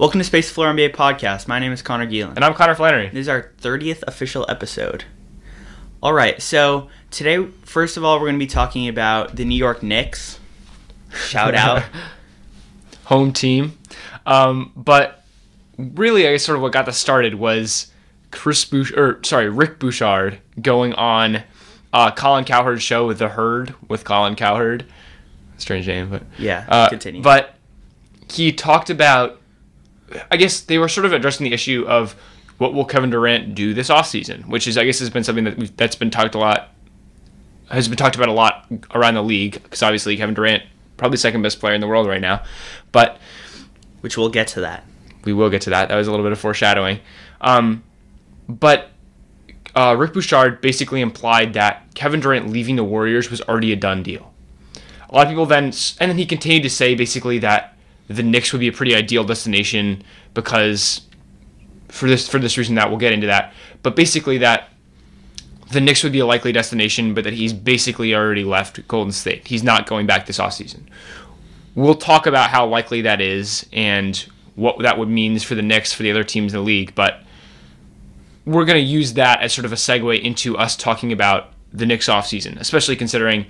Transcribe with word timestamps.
Welcome 0.00 0.18
to 0.20 0.24
Space 0.24 0.50
Floor 0.50 0.72
NBA 0.72 0.94
podcast. 0.94 1.46
My 1.46 1.58
name 1.58 1.72
is 1.72 1.82
Connor 1.82 2.06
Geelan. 2.06 2.34
And 2.34 2.42
I'm 2.42 2.54
Connor 2.54 2.74
Flannery. 2.74 3.08
This 3.08 3.20
is 3.22 3.28
our 3.28 3.50
30th 3.60 4.02
official 4.06 4.46
episode. 4.48 5.04
All 6.02 6.14
right, 6.14 6.40
so 6.40 6.88
today, 7.10 7.44
first 7.66 7.98
of 7.98 8.04
all, 8.04 8.16
we're 8.18 8.28
going 8.28 8.36
to 8.36 8.38
be 8.38 8.46
talking 8.46 8.88
about 8.88 9.36
the 9.36 9.44
New 9.44 9.58
York 9.58 9.82
Knicks. 9.82 10.40
Shout 11.12 11.54
out. 11.54 11.82
Home 13.04 13.34
team. 13.34 13.76
Um, 14.24 14.72
but 14.74 15.22
really, 15.76 16.26
I 16.26 16.32
guess 16.32 16.44
sort 16.46 16.56
of 16.56 16.62
what 16.62 16.72
got 16.72 16.86
this 16.86 16.96
started 16.96 17.34
was 17.34 17.92
Chris 18.30 18.64
Bouch- 18.64 18.96
or 18.96 19.22
sorry, 19.22 19.50
Rick 19.50 19.78
Bucher 19.80 20.38
going 20.62 20.94
on 20.94 21.42
uh, 21.92 22.10
Colin 22.12 22.46
Cowherd's 22.46 22.82
show 22.82 23.06
with 23.06 23.18
The 23.18 23.28
Herd 23.28 23.74
with 23.86 24.04
Colin 24.04 24.34
Cowherd. 24.34 24.86
Strange 25.58 25.86
name, 25.86 26.08
but 26.08 26.22
Yeah, 26.38 26.64
Uh, 26.70 26.88
continue. 26.88 27.20
But 27.20 27.54
he 28.32 28.50
talked 28.50 28.88
about, 28.88 29.39
I 30.30 30.36
guess 30.36 30.60
they 30.60 30.78
were 30.78 30.88
sort 30.88 31.06
of 31.06 31.12
addressing 31.12 31.44
the 31.44 31.52
issue 31.52 31.84
of 31.86 32.14
what 32.58 32.74
will 32.74 32.84
Kevin 32.84 33.10
Durant 33.10 33.54
do 33.54 33.72
this 33.74 33.88
offseason, 33.88 34.46
which 34.46 34.66
is, 34.68 34.76
I 34.76 34.84
guess, 34.84 34.98
has 34.98 35.10
been 35.10 35.24
something 35.24 35.44
that 35.44 35.56
we've, 35.56 35.74
that's 35.76 35.96
been 35.96 36.10
talked 36.10 36.34
a 36.34 36.38
lot, 36.38 36.70
has 37.70 37.88
been 37.88 37.96
talked 37.96 38.16
about 38.16 38.28
a 38.28 38.32
lot 38.32 38.66
around 38.94 39.14
the 39.14 39.22
league, 39.22 39.62
because 39.62 39.82
obviously 39.82 40.16
Kevin 40.16 40.34
Durant, 40.34 40.62
probably 40.96 41.16
second 41.16 41.42
best 41.42 41.60
player 41.60 41.74
in 41.74 41.80
the 41.80 41.86
world 41.86 42.06
right 42.06 42.20
now. 42.20 42.42
But 42.92 43.18
which 44.00 44.16
we'll 44.16 44.28
get 44.28 44.48
to 44.48 44.60
that. 44.60 44.84
we 45.24 45.32
will 45.32 45.50
get 45.50 45.62
to 45.62 45.70
that. 45.70 45.88
That 45.88 45.96
was 45.96 46.08
a 46.08 46.10
little 46.10 46.24
bit 46.24 46.32
of 46.32 46.38
foreshadowing. 46.38 47.00
Um, 47.40 47.82
but 48.48 48.90
uh, 49.74 49.94
Rick 49.98 50.14
Bucher 50.14 50.52
basically 50.52 51.00
implied 51.00 51.54
that 51.54 51.94
Kevin 51.94 52.20
Durant 52.20 52.50
leaving 52.50 52.76
the 52.76 52.84
Warriors 52.84 53.30
was 53.30 53.40
already 53.42 53.72
a 53.72 53.76
done 53.76 54.02
deal. 54.02 54.32
A 55.08 55.14
lot 55.14 55.26
of 55.26 55.30
people 55.30 55.46
then, 55.46 55.64
and 55.64 56.10
then 56.10 56.18
he 56.18 56.26
continued 56.26 56.62
to 56.62 56.70
say 56.70 56.94
basically 56.94 57.38
that 57.38 57.76
the 58.10 58.24
Knicks 58.24 58.52
would 58.52 58.58
be 58.58 58.66
a 58.66 58.72
pretty 58.72 58.94
ideal 58.94 59.22
destination 59.22 60.02
because 60.34 61.02
for 61.88 62.08
this 62.08 62.28
for 62.28 62.40
this 62.40 62.58
reason 62.58 62.74
that 62.74 62.90
we'll 62.90 62.98
get 62.98 63.12
into 63.12 63.28
that. 63.28 63.54
But 63.84 63.94
basically 63.94 64.38
that 64.38 64.68
the 65.70 65.80
Knicks 65.80 66.02
would 66.02 66.12
be 66.12 66.18
a 66.18 66.26
likely 66.26 66.50
destination, 66.50 67.14
but 67.14 67.22
that 67.22 67.34
he's 67.34 67.52
basically 67.52 68.12
already 68.12 68.42
left 68.42 68.86
Golden 68.88 69.12
State. 69.12 69.46
He's 69.46 69.62
not 69.62 69.86
going 69.86 70.06
back 70.06 70.26
this 70.26 70.38
offseason. 70.38 70.82
We'll 71.76 71.94
talk 71.94 72.26
about 72.26 72.50
how 72.50 72.66
likely 72.66 73.02
that 73.02 73.20
is 73.20 73.64
and 73.72 74.16
what 74.56 74.80
that 74.80 74.98
would 74.98 75.08
means 75.08 75.44
for 75.44 75.54
the 75.54 75.62
Knicks 75.62 75.92
for 75.92 76.02
the 76.02 76.10
other 76.10 76.24
teams 76.24 76.52
in 76.52 76.58
the 76.58 76.64
league, 76.64 76.96
but 76.96 77.22
we're 78.44 78.64
going 78.64 78.82
to 78.82 78.90
use 78.90 79.12
that 79.12 79.40
as 79.40 79.52
sort 79.52 79.64
of 79.64 79.72
a 79.72 79.76
segue 79.76 80.20
into 80.20 80.58
us 80.58 80.74
talking 80.74 81.12
about 81.12 81.52
the 81.72 81.86
Knicks 81.86 82.08
offseason, 82.08 82.58
especially 82.58 82.96
considering 82.96 83.46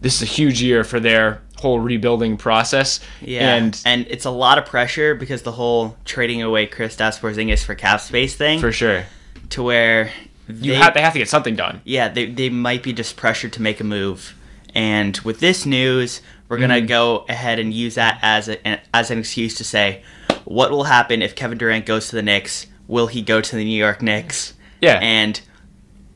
this 0.00 0.16
is 0.16 0.22
a 0.22 0.32
huge 0.32 0.62
year 0.62 0.82
for 0.82 0.98
their 0.98 1.42
whole 1.56 1.80
rebuilding 1.80 2.36
process. 2.36 3.00
Yeah, 3.20 3.54
And 3.54 3.80
and 3.84 4.06
it's 4.08 4.24
a 4.24 4.30
lot 4.30 4.58
of 4.58 4.66
pressure 4.66 5.14
because 5.14 5.42
the 5.42 5.52
whole 5.52 5.96
trading 6.04 6.42
away 6.42 6.66
Kristaps 6.66 7.18
Porzingis 7.20 7.64
for 7.64 7.74
cap 7.74 8.00
space 8.00 8.34
thing, 8.36 8.60
for 8.60 8.72
sure, 8.72 9.04
to 9.50 9.62
where 9.62 10.10
you 10.48 10.72
they, 10.72 10.78
have 10.78 10.94
they 10.94 11.00
have 11.00 11.12
to 11.14 11.18
get 11.18 11.28
something 11.28 11.56
done. 11.56 11.80
yeah, 11.84 12.08
they, 12.08 12.26
they 12.26 12.48
might 12.50 12.82
be 12.82 12.92
just 12.92 13.16
pressured 13.16 13.52
to 13.54 13.62
make 13.62 13.80
a 13.80 13.84
move. 13.84 14.34
And 14.74 15.16
with 15.24 15.40
this 15.40 15.64
news, 15.66 16.20
we're 16.48 16.58
gonna 16.58 16.74
Mm-hmm. 16.76 16.86
go 16.86 17.24
ahead 17.28 17.58
and 17.58 17.72
use 17.72 17.94
that 17.96 18.18
as 18.22 18.48
a, 18.48 18.80
as 18.94 19.10
an 19.10 19.18
excuse 19.18 19.54
to 19.56 19.64
say, 19.64 20.02
what 20.44 20.70
will 20.70 20.84
happen 20.84 21.22
if 21.22 21.34
Kevin 21.34 21.58
Durant 21.58 21.86
goes 21.86 22.08
to 22.10 22.16
the 22.16 22.22
Knicks? 22.22 22.66
Will 22.86 23.06
he 23.08 23.22
go 23.22 23.40
to 23.40 23.56
the 23.56 23.64
New 23.64 23.76
York 23.76 24.02
Knicks? 24.02 24.52
Yeah. 24.80 25.00
And 25.02 25.40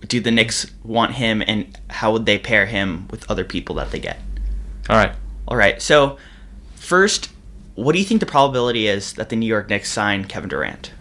do 0.07 0.21
the 0.21 0.31
Knicks 0.31 0.67
want 0.85 1.13
him, 1.15 1.43
and 1.47 1.77
how 1.89 2.13
would 2.13 2.27
they 2.27 2.39
pair 2.39 2.67
him 2.67 3.09
with 3.11 3.29
other 3.31 3.45
people 3.45 3.75
that 3.77 3.91
they 3.91 3.99
get? 3.99 4.19
All 4.89 4.97
right. 4.97 5.13
All 5.49 5.57
right. 5.57 5.81
So, 5.81 6.19
first, 6.75 7.31
what 7.75 7.93
do 7.93 7.99
you 7.99 8.05
think 8.05 8.21
the 8.21 8.27
probability 8.27 8.87
is 8.87 9.15
that 9.15 9.29
the 9.29 9.37
New 9.37 9.47
York 9.47 9.69
Knicks 9.69 9.91
sign 9.91 10.25
Kevin 10.25 10.49
Durant? 10.49 10.93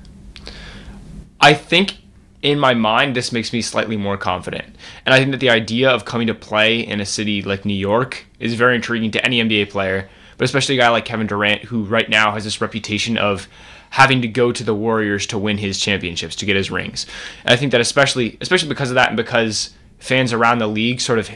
I 1.41 1.53
think 1.53 1.95
in 2.41 2.59
my 2.59 2.73
mind, 2.73 3.15
this 3.15 3.31
makes 3.31 3.51
me 3.51 3.61
slightly 3.61 3.97
more 3.97 4.17
confident. 4.17 4.75
And 5.05 5.13
I 5.13 5.19
think 5.19 5.31
that 5.31 5.39
the 5.39 5.49
idea 5.49 5.89
of 5.89 6.05
coming 6.05 6.27
to 6.27 6.33
play 6.33 6.79
in 6.79 7.01
a 7.01 7.05
city 7.05 7.41
like 7.41 7.65
New 7.65 7.73
York 7.73 8.25
is 8.39 8.53
very 8.53 8.75
intriguing 8.75 9.11
to 9.11 9.25
any 9.25 9.41
NBA 9.41 9.69
player, 9.69 10.09
but 10.37 10.45
especially 10.45 10.75
a 10.75 10.81
guy 10.81 10.89
like 10.89 11.05
Kevin 11.05 11.27
Durant, 11.27 11.63
who 11.63 11.83
right 11.83 12.09
now 12.09 12.31
has 12.31 12.45
this 12.45 12.61
reputation 12.61 13.17
of 13.17 13.47
having 13.89 14.21
to 14.21 14.27
go 14.27 14.51
to 14.51 14.63
the 14.63 14.75
Warriors 14.75 15.25
to 15.27 15.37
win 15.37 15.57
his 15.57 15.79
championships, 15.79 16.35
to 16.37 16.45
get 16.45 16.55
his 16.55 16.71
rings. 16.71 17.05
And 17.43 17.53
I 17.53 17.57
think 17.57 17.71
that 17.71 17.81
especially, 17.81 18.37
especially 18.39 18.69
because 18.69 18.89
of 18.89 18.95
that, 18.95 19.09
and 19.09 19.17
because 19.17 19.73
fans 19.97 20.31
around 20.31 20.59
the 20.59 20.67
league 20.67 21.01
sort 21.01 21.19
of, 21.19 21.29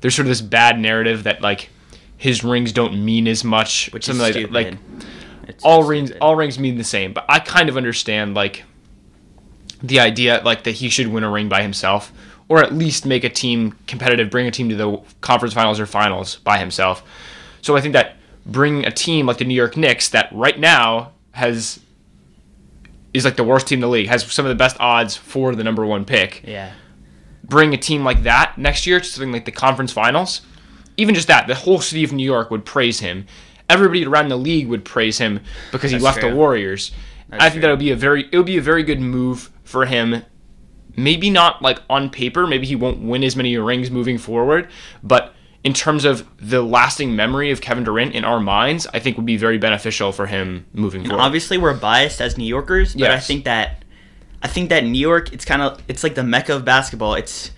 there's 0.00 0.14
sort 0.14 0.26
of 0.26 0.30
this 0.30 0.42
bad 0.42 0.78
narrative 0.78 1.24
that 1.24 1.40
like 1.40 1.70
his 2.18 2.44
rings 2.44 2.72
don't 2.72 3.02
mean 3.02 3.26
as 3.26 3.42
much, 3.44 3.88
Which 3.92 4.04
something 4.04 4.26
is 4.26 4.34
like 4.34 4.34
stupid. 4.34 4.52
that. 4.54 4.72
Like 4.72 5.48
It's 5.48 5.64
all 5.64 5.82
so 5.82 5.88
rings 5.88 6.10
all 6.20 6.36
rings 6.36 6.58
mean 6.58 6.76
the 6.76 6.84
same 6.84 7.12
but 7.14 7.24
i 7.28 7.38
kind 7.38 7.68
of 7.70 7.76
understand 7.78 8.34
like 8.34 8.64
the 9.82 10.00
idea 10.00 10.42
like 10.44 10.64
that 10.64 10.72
he 10.72 10.88
should 10.90 11.06
win 11.06 11.24
a 11.24 11.30
ring 11.30 11.48
by 11.48 11.62
himself 11.62 12.12
or 12.48 12.62
at 12.62 12.74
least 12.74 13.06
make 13.06 13.24
a 13.24 13.28
team 13.30 13.76
competitive 13.86 14.28
bring 14.30 14.46
a 14.46 14.50
team 14.50 14.68
to 14.68 14.74
the 14.76 15.00
conference 15.20 15.54
finals 15.54 15.78
or 15.80 15.86
finals 15.86 16.36
by 16.44 16.58
himself 16.58 17.02
so 17.62 17.76
i 17.76 17.80
think 17.80 17.92
that 17.94 18.16
bringing 18.44 18.84
a 18.84 18.90
team 18.90 19.24
like 19.26 19.38
the 19.38 19.44
new 19.44 19.54
york 19.54 19.76
knicks 19.76 20.08
that 20.10 20.28
right 20.32 20.58
now 20.58 21.12
has 21.32 21.80
is 23.14 23.24
like 23.24 23.36
the 23.36 23.44
worst 23.44 23.66
team 23.68 23.76
in 23.78 23.80
the 23.80 23.88
league 23.88 24.08
has 24.08 24.30
some 24.30 24.44
of 24.44 24.50
the 24.50 24.54
best 24.56 24.76
odds 24.80 25.16
for 25.16 25.54
the 25.54 25.64
number 25.64 25.86
one 25.86 26.04
pick 26.04 26.42
Yeah. 26.46 26.72
bring 27.44 27.72
a 27.72 27.78
team 27.78 28.04
like 28.04 28.24
that 28.24 28.58
next 28.58 28.86
year 28.86 28.98
to 29.00 29.04
something 29.06 29.32
like 29.32 29.44
the 29.44 29.52
conference 29.52 29.92
finals, 29.92 30.42
even 30.98 31.14
just 31.14 31.28
that, 31.28 31.46
the 31.46 31.54
whole 31.54 31.80
city 31.80 32.04
of 32.04 32.12
New 32.12 32.24
York 32.24 32.50
would 32.50 32.66
praise 32.66 33.00
him. 33.00 33.26
Everybody 33.70 34.04
around 34.04 34.28
the 34.28 34.36
league 34.36 34.68
would 34.68 34.84
praise 34.84 35.16
him 35.18 35.40
because 35.72 35.90
he 35.90 35.94
That's 35.96 36.04
left 36.04 36.20
true. 36.20 36.30
the 36.30 36.36
Warriors. 36.36 36.92
That's 37.30 37.44
I 37.44 37.50
think 37.50 37.62
that 37.62 37.70
would 37.70 37.78
be 37.78 37.90
a 37.90 37.96
very 37.96 38.28
it 38.30 38.36
would 38.36 38.46
be 38.46 38.58
a 38.58 38.62
very 38.62 38.82
good 38.82 39.00
move 39.00 39.50
for 39.64 39.86
him. 39.86 40.24
Maybe 40.96 41.30
not 41.30 41.62
like 41.62 41.80
on 41.88 42.10
paper, 42.10 42.46
maybe 42.46 42.66
he 42.66 42.74
won't 42.74 43.00
win 43.00 43.22
as 43.22 43.36
many 43.36 43.56
rings 43.56 43.90
moving 43.90 44.18
forward, 44.18 44.68
but 45.02 45.34
in 45.62 45.72
terms 45.72 46.04
of 46.04 46.26
the 46.38 46.62
lasting 46.62 47.14
memory 47.14 47.50
of 47.50 47.60
Kevin 47.60 47.84
Durant 47.84 48.14
in 48.14 48.24
our 48.24 48.40
minds, 48.40 48.86
I 48.92 48.98
think 48.98 49.16
would 49.16 49.26
be 49.26 49.36
very 49.36 49.58
beneficial 49.58 50.12
for 50.12 50.26
him 50.26 50.66
moving 50.72 51.02
And 51.02 51.10
forward. 51.10 51.22
obviously, 51.22 51.58
we're 51.58 51.74
biased 51.74 52.20
as 52.20 52.38
New 52.38 52.46
Yorkers, 52.46 52.94
but 52.94 53.10
I 53.10 53.20
think 53.20 53.44
that 53.44 53.84
I 54.42 54.48
think 54.48 54.70
that 54.70 54.84
New 54.84 54.98
York, 54.98 55.32
it's 55.32 55.44
kind 55.44 55.62
of 55.62 55.80
it's 55.86 56.02
like 56.02 56.14
the 56.14 56.24
mecca 56.24 56.56
of 56.56 56.64
basketball. 56.64 57.14
It's 57.14 57.50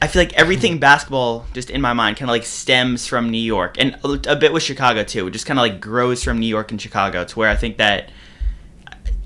I 0.00 0.06
feel 0.06 0.22
like 0.22 0.34
everything 0.34 0.78
basketball, 0.78 1.46
just 1.52 1.70
in 1.70 1.80
my 1.80 1.92
mind, 1.92 2.16
kind 2.16 2.28
of 2.30 2.32
like 2.32 2.44
stems 2.44 3.06
from 3.06 3.30
New 3.30 3.38
York, 3.40 3.76
and 3.78 3.98
a, 4.04 4.36
bit 4.36 4.52
with 4.52 4.62
Chicago 4.62 5.02
too. 5.02 5.26
It 5.26 5.30
just 5.30 5.46
kind 5.46 5.58
of 5.58 5.62
like 5.62 5.80
grows 5.80 6.22
from 6.22 6.38
New 6.38 6.46
York 6.46 6.70
and 6.70 6.80
Chicago. 6.80 7.24
To 7.24 7.38
where 7.38 7.48
I 7.48 7.56
think 7.56 7.78
that 7.78 8.10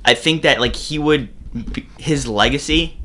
I 0.05 0.15
think 0.15 0.43
that 0.43 0.61
like 0.61 0.77
he 0.77 0.99
would 0.99 1.29
his 1.99 2.27
legacy 2.27 2.99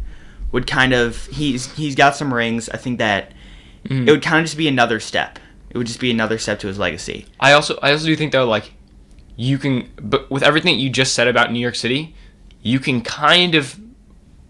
would 0.52 0.68
kind 0.68 0.94
of 0.94 1.26
he's 1.28 1.74
he's 1.76 1.96
got 1.96 2.16
some 2.16 2.34
rings. 2.34 2.70
I 2.70 2.78
think 2.78 3.00
that 3.00 3.34
Mm-hmm. 3.86 4.10
it 4.10 4.12
would 4.12 4.22
kind 4.22 4.40
of 4.40 4.46
just 4.46 4.58
be 4.58 4.68
another 4.68 5.00
step. 5.00 5.40
It 5.70 5.78
would 5.78 5.88
just 5.88 6.02
be 6.02 6.12
another 6.12 6.38
step 6.38 6.60
to 6.60 6.68
his 6.68 6.78
legacy. 6.78 7.26
I 7.40 7.54
also 7.54 7.80
I 7.82 7.94
also 7.94 8.08
do 8.08 8.16
think 8.18 8.34
though 8.34 8.46
like 8.46 8.74
you 9.38 9.58
can 9.58 9.90
but 9.96 10.30
with 10.30 10.44
everything 10.44 10.78
you 10.80 10.90
just 10.90 11.14
said 11.14 11.30
about 11.30 11.52
New 11.54 11.60
York 11.60 11.76
City, 11.76 12.14
you 12.62 12.80
can 12.80 13.02
kind 13.02 13.56
of 13.56 13.80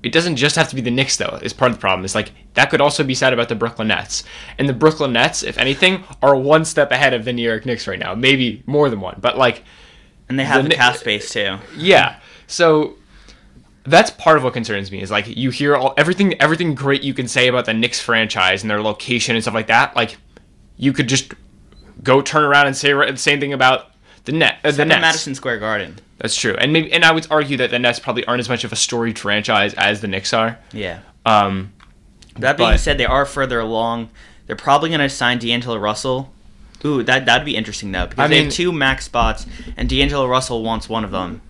it 0.01 0.11
doesn't 0.11 0.37
just 0.37 0.55
have 0.55 0.69
to 0.69 0.75
be 0.75 0.81
the 0.81 0.91
Knicks 0.91 1.17
though. 1.17 1.39
Is 1.41 1.53
part 1.53 1.71
of 1.71 1.77
the 1.77 1.81
problem. 1.81 2.05
It's 2.05 2.15
like 2.15 2.31
that 2.53 2.69
could 2.69 2.81
also 2.81 3.03
be 3.03 3.15
said 3.15 3.33
about 3.33 3.49
the 3.49 3.55
Brooklyn 3.55 3.89
Nets. 3.89 4.23
And 4.57 4.67
the 4.69 4.73
Brooklyn 4.73 5.13
Nets, 5.13 5.43
if 5.43 5.57
anything, 5.57 6.03
are 6.21 6.35
one 6.35 6.65
step 6.65 6.91
ahead 6.91 7.13
of 7.13 7.25
the 7.25 7.33
New 7.33 7.41
York 7.47 7.65
Knicks 7.65 7.87
right 7.87 7.99
now. 7.99 8.15
Maybe 8.15 8.63
more 8.65 8.89
than 8.89 9.01
one. 9.01 9.17
But 9.19 9.37
like 9.37 9.63
And 10.29 10.39
they 10.39 10.45
have 10.45 10.63
The 10.63 10.69
the, 10.69 10.75
cap 10.75 10.95
space 10.95 11.31
too. 11.31 11.57
yeah. 11.77 12.19
So 12.47 12.95
that's 13.83 14.11
part 14.11 14.37
of 14.37 14.43
what 14.43 14.53
concerns 14.53 14.91
me 14.91 15.01
is 15.01 15.09
like 15.09 15.25
you 15.27 15.49
hear 15.49 15.75
all 15.75 15.93
everything 15.97 16.39
everything 16.41 16.75
great 16.75 17.01
you 17.01 17.13
can 17.13 17.27
say 17.27 17.47
about 17.47 17.65
the 17.65 17.73
Knicks 17.73 17.99
franchise 17.99 18.61
and 18.61 18.69
their 18.69 18.81
location 18.81 19.35
and 19.35 19.43
stuff 19.43 19.53
like 19.53 19.67
that. 19.67 19.95
Like 19.95 20.17
you 20.77 20.93
could 20.93 21.09
just 21.09 21.33
go 22.03 22.21
turn 22.21 22.43
around 22.43 22.67
and 22.67 22.77
say 22.77 22.93
the 22.93 23.17
same 23.17 23.39
thing 23.41 23.51
about 23.51 23.88
the 24.25 24.31
net 24.31 24.57
uh, 24.63 24.71
the 24.71 24.85
Nets. 24.85 25.01
Madison 25.01 25.35
Square 25.35 25.59
Garden. 25.59 25.97
That's 26.17 26.35
true, 26.35 26.55
and 26.57 26.73
maybe 26.73 26.91
and 26.91 27.05
I 27.05 27.11
would 27.11 27.27
argue 27.31 27.57
that 27.57 27.71
the 27.71 27.79
Nets 27.79 27.99
probably 27.99 28.25
aren't 28.25 28.39
as 28.41 28.49
much 28.49 28.63
of 28.63 28.71
a 28.73 28.75
storied 28.75 29.17
franchise 29.17 29.73
as 29.75 30.01
the 30.01 30.07
Knicks 30.07 30.33
are. 30.33 30.57
Yeah. 30.73 30.99
Um, 31.25 31.71
That 32.37 32.57
being 32.57 32.71
But- 32.71 32.79
said, 32.79 32.97
they 32.97 33.05
are 33.05 33.25
further 33.25 33.59
along. 33.59 34.09
They're 34.47 34.55
probably 34.55 34.89
going 34.89 35.01
to 35.01 35.09
sign 35.09 35.37
D'Angelo 35.39 35.77
Russell. 35.77 36.31
Ooh, 36.85 37.03
that 37.03 37.25
that'd 37.25 37.45
be 37.45 37.55
interesting 37.57 37.91
though 37.91 38.07
because 38.07 38.23
I 38.23 38.27
they 38.27 38.35
mean- 38.35 38.45
have 38.45 38.53
two 38.53 38.71
max 38.71 39.05
spots, 39.05 39.45
and 39.77 39.87
D'Angelo 39.89 40.25
Russell 40.27 40.63
wants 40.63 40.87
one 40.89 41.03
of 41.03 41.11
them. 41.11 41.41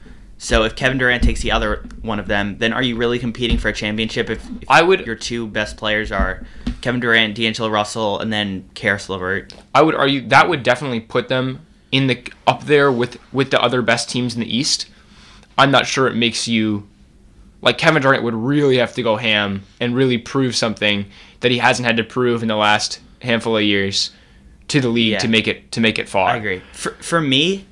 So 0.42 0.64
if 0.64 0.76
Kevin 0.76 0.98
Durant 0.98 1.22
takes 1.22 1.42
the 1.42 1.52
other 1.52 1.84
one 2.02 2.18
of 2.18 2.28
them, 2.28 2.58
then 2.60 2.72
are 2.72 2.82
you 2.82 2.96
really 2.96 3.20
competing 3.20 3.58
for 3.58 3.68
a 3.68 3.74
championship? 3.74 4.30
If, 4.30 4.40
if 4.62 4.70
I 4.70 4.82
would- 4.82 5.06
your 5.06 5.16
two 5.16 5.48
best 5.48 5.76
players 5.78 6.12
are 6.12 6.46
Kevin 6.82 7.00
Durant, 7.02 7.36
D'Angelo 7.36 7.70
Russell, 7.70 8.20
and 8.20 8.32
then 8.32 8.70
Caris 8.74 9.10
LeVert. 9.10 9.54
I 9.76 9.82
would 9.82 9.96
argue 9.96 10.28
that 10.30 10.48
would 10.48 10.64
definitely 10.64 11.02
put 11.02 11.28
them 11.28 11.60
in 11.92 12.08
the 12.08 12.24
up 12.48 12.66
there 12.66 12.92
with 12.92 13.18
with 13.34 13.52
the 13.52 13.62
other 13.62 13.82
best 13.82 14.10
teams 14.10 14.34
in 14.36 14.42
the 14.42 14.56
East. 14.58 14.88
I'm 15.58 15.72
not 15.72 15.88
sure 15.88 16.08
it 16.08 16.16
makes 16.16 16.48
you 16.48 16.88
like 17.62 17.78
Kevin 17.78 18.02
Durant 18.02 18.24
would 18.24 18.36
really 18.36 18.78
have 18.78 18.94
to 18.96 19.04
go 19.04 19.18
ham 19.18 19.64
and 19.80 19.94
really 19.96 20.18
prove 20.18 20.56
something 20.56 21.06
that 21.42 21.52
he 21.52 21.58
hasn't 21.58 21.86
had 21.86 21.98
to 21.98 22.04
prove 22.04 22.42
in 22.42 22.48
the 22.48 22.56
last 22.56 23.00
handful 23.22 23.58
of 23.58 23.64
years 23.64 24.12
to 24.70 24.80
the 24.80 24.88
league 24.90 25.12
Yeah. 25.14 25.20
to 25.20 25.28
make 25.28 25.48
it 25.48 25.72
to 25.74 25.82
make 25.82 26.00
it 26.00 26.08
far. 26.08 26.30
I 26.30 26.38
agree. 26.38 26.62
For 26.74 26.92
for 27.02 27.20
me, 27.20 27.66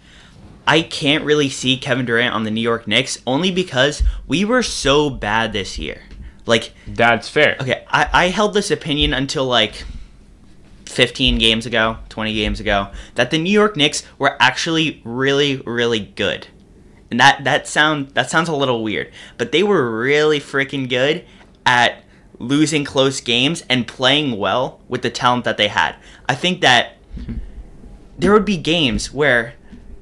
I 0.65 0.81
can't 0.81 1.23
really 1.23 1.47
see 1.47 1.77
Kevin 1.77 2.05
Durant 2.05 2.33
on 2.35 2.43
the 2.43 2.51
New 2.51 2.61
York 2.61 2.87
Knicks 2.87 3.19
only 3.25 3.51
because 3.51 4.03
we 4.27 4.43
were 4.43 4.63
so 4.63 5.09
bad 5.09 5.53
this 5.53 5.77
year. 5.79 6.01
Like, 6.45 6.71
That's 6.87 7.27
fair. 7.29 7.57
okay, 7.59 7.83
I, 7.89 8.09
I 8.13 8.27
held 8.29 8.53
this 8.53 8.71
opinion 8.71 9.13
until 9.13 9.45
like 9.45 9.83
15 10.87 11.37
games 11.37 11.65
ago, 11.65 11.97
20 12.09 12.33
games 12.33 12.59
ago, 12.59 12.91
that 13.15 13.31
the 13.31 13.37
New 13.37 13.51
York 13.51 13.75
Knicks 13.75 14.03
were 14.17 14.37
actually 14.39 15.01
really, 15.03 15.57
really 15.57 15.99
good. 15.99 16.47
And 17.09 17.19
that 17.19 17.43
that 17.45 17.67
sound 17.67 18.09
that 18.15 18.29
sounds 18.29 18.49
a 18.49 18.55
little 18.55 18.83
weird, 18.83 19.11
but 19.37 19.51
they 19.51 19.63
were 19.63 19.97
really 19.97 20.39
freaking 20.39 20.89
good 20.89 21.25
at 21.65 22.03
losing 22.39 22.83
close 22.83 23.21
games 23.21 23.63
and 23.69 23.87
playing 23.87 24.37
well 24.37 24.81
with 24.87 25.01
the 25.01 25.09
talent 25.09 25.45
that 25.45 25.57
they 25.57 25.69
had. 25.69 25.95
I 26.27 26.35
think 26.35 26.61
that 26.61 26.97
there 28.17 28.33
would 28.33 28.45
be 28.45 28.57
games 28.57 29.13
where 29.13 29.53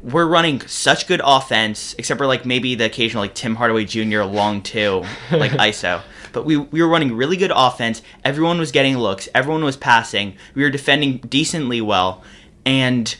we're 0.02 0.28
running 0.28 0.62
such 0.68 1.08
good 1.08 1.22
offense, 1.24 1.96
except 1.98 2.18
for 2.18 2.28
like 2.28 2.46
maybe 2.46 2.76
the 2.76 2.86
occasional 2.86 3.24
like 3.24 3.34
Tim 3.34 3.56
Hardaway 3.56 3.86
Jr. 3.86 4.22
long 4.22 4.62
two, 4.62 5.04
like 5.32 5.52
ISO. 5.54 6.02
But 6.36 6.46
we, 6.46 6.58
we 6.58 6.82
were 6.82 6.88
running 6.90 7.16
really 7.16 7.38
good 7.38 7.52
offense. 7.56 8.02
Everyone 8.26 8.60
was 8.60 8.72
getting 8.72 8.98
looks. 8.98 9.30
Everyone 9.34 9.64
was 9.64 9.78
passing. 9.78 10.36
We 10.54 10.64
were 10.64 10.70
defending 10.70 11.18
decently 11.20 11.80
well, 11.80 12.24
and 12.66 13.16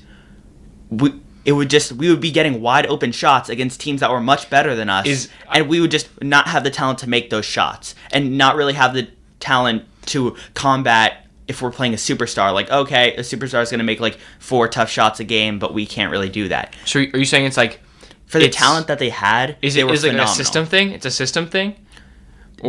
we 0.90 1.14
it 1.46 1.54
would 1.54 1.70
just 1.70 1.94
we 1.94 2.10
would 2.10 2.20
be 2.20 2.30
getting 2.32 2.62
wide 2.62 2.86
open 2.88 3.12
shots 3.14 3.48
against 3.50 3.80
teams 3.80 4.02
that 4.02 4.12
were 4.12 4.20
much 4.20 4.50
better 4.50 4.76
than 4.76 4.90
us, 4.90 5.08
Is- 5.08 5.30
and 5.52 5.70
we 5.70 5.80
would 5.80 5.92
just 5.92 6.10
not 6.22 6.48
have 6.50 6.64
the 6.66 6.70
talent 6.70 7.00
to 7.00 7.10
make 7.10 7.30
those 7.30 7.46
shots, 7.46 7.96
and 8.12 8.38
not 8.38 8.58
really 8.58 8.74
have 8.74 8.94
the 8.94 9.08
talent 9.40 9.86
to 10.08 10.36
combat 10.54 11.26
if 11.48 11.62
we're 11.62 11.72
playing 11.72 11.94
a 11.94 11.98
superstar. 11.98 12.54
Like 12.54 12.70
okay, 12.70 13.16
a 13.16 13.22
superstar 13.22 13.62
is 13.62 13.70
going 13.72 13.80
to 13.80 13.86
make 13.86 14.02
like 14.02 14.18
four 14.40 14.68
tough 14.68 14.90
shots 14.90 15.22
a 15.22 15.24
game, 15.24 15.58
but 15.58 15.74
we 15.74 15.86
can't 15.86 16.12
really 16.12 16.30
do 16.30 16.50
that 16.50 16.76
So 16.84 17.00
are 17.00 17.18
you 17.18 17.26
saying 17.26 17.46
it's 17.46 17.58
like 17.58 17.80
for 18.26 18.40
the 18.40 18.50
talent 18.50 18.88
that 18.88 19.00
they 19.00 19.10
had. 19.10 19.58
is 19.62 19.78
it 19.78 19.90
is 19.90 20.04
it 20.04 20.14
like 20.14 20.28
a 20.28 20.28
system 20.28 20.66
thing? 20.66 20.92
It's 20.92 21.06
a 21.06 21.12
system 21.12 21.48
thing. 21.48 21.76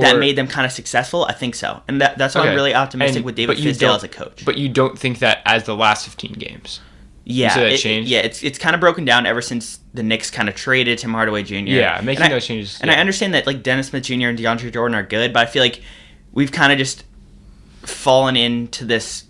That 0.01 0.19
made 0.19 0.37
them 0.37 0.47
kind 0.49 0.65
of 0.67 0.73
successful? 0.73 1.25
I 1.25 1.33
think 1.33 1.55
so, 1.55 1.83
and 1.89 2.01
that, 2.01 2.19
that's 2.19 2.35
why 2.35 2.43
I'm 2.49 2.55
really 2.55 2.75
optimistic 2.75 3.17
And- 3.19 3.25
with 3.25 3.35
David 3.37 3.57
don't- 3.79 3.97
as 3.97 4.05
a 4.05 4.09
coach. 4.09 4.45
But 4.45 4.59
you 4.59 4.69
don't 4.69 4.99
think 4.99 5.19
that 5.21 5.43
as 5.45 5.65
the 5.65 5.75
last 5.77 6.05
15 6.07 6.33
games. 6.35 6.81
Yeah, 7.29 7.59
it- 7.59 7.79
changed? 7.79 8.09
yeah, 8.09 8.21
it's 8.21 8.43
it's 8.45 8.57
kind 8.59 8.75
of 8.75 8.81
broken 8.81 9.05
down 9.05 9.27
ever 9.27 9.43
since 9.43 9.81
the 9.95 10.03
Knicks 10.05 10.31
kind 10.31 10.49
of 10.49 10.55
traded 10.55 10.99
Tim 10.99 11.13
Hardaway 11.13 11.43
Jr. 11.43 11.55
Yeah, 11.57 12.01
making 12.05 12.23
And 12.25 12.33
I- 12.33 12.37
those 12.37 12.47
changes, 12.47 12.79
And 12.81 12.89
yeah. 12.91 12.97
I 12.97 13.01
understand 13.01 13.35
that 13.35 13.47
like 13.49 13.63
Dennis 13.65 13.89
Smith 13.89 14.05
Jr. 14.05 14.29
and 14.29 14.39
DeAndre 14.39 14.73
Jordan 14.73 14.95
are 14.95 15.03
good, 15.03 15.33
but 15.33 15.41
I 15.43 15.47
feel 15.47 15.63
like 15.63 15.81
we've 16.33 16.53
kind 16.53 16.71
of 16.73 16.79
just 16.79 17.03
fallen 17.83 18.37
into 18.37 18.85
this 18.85 19.25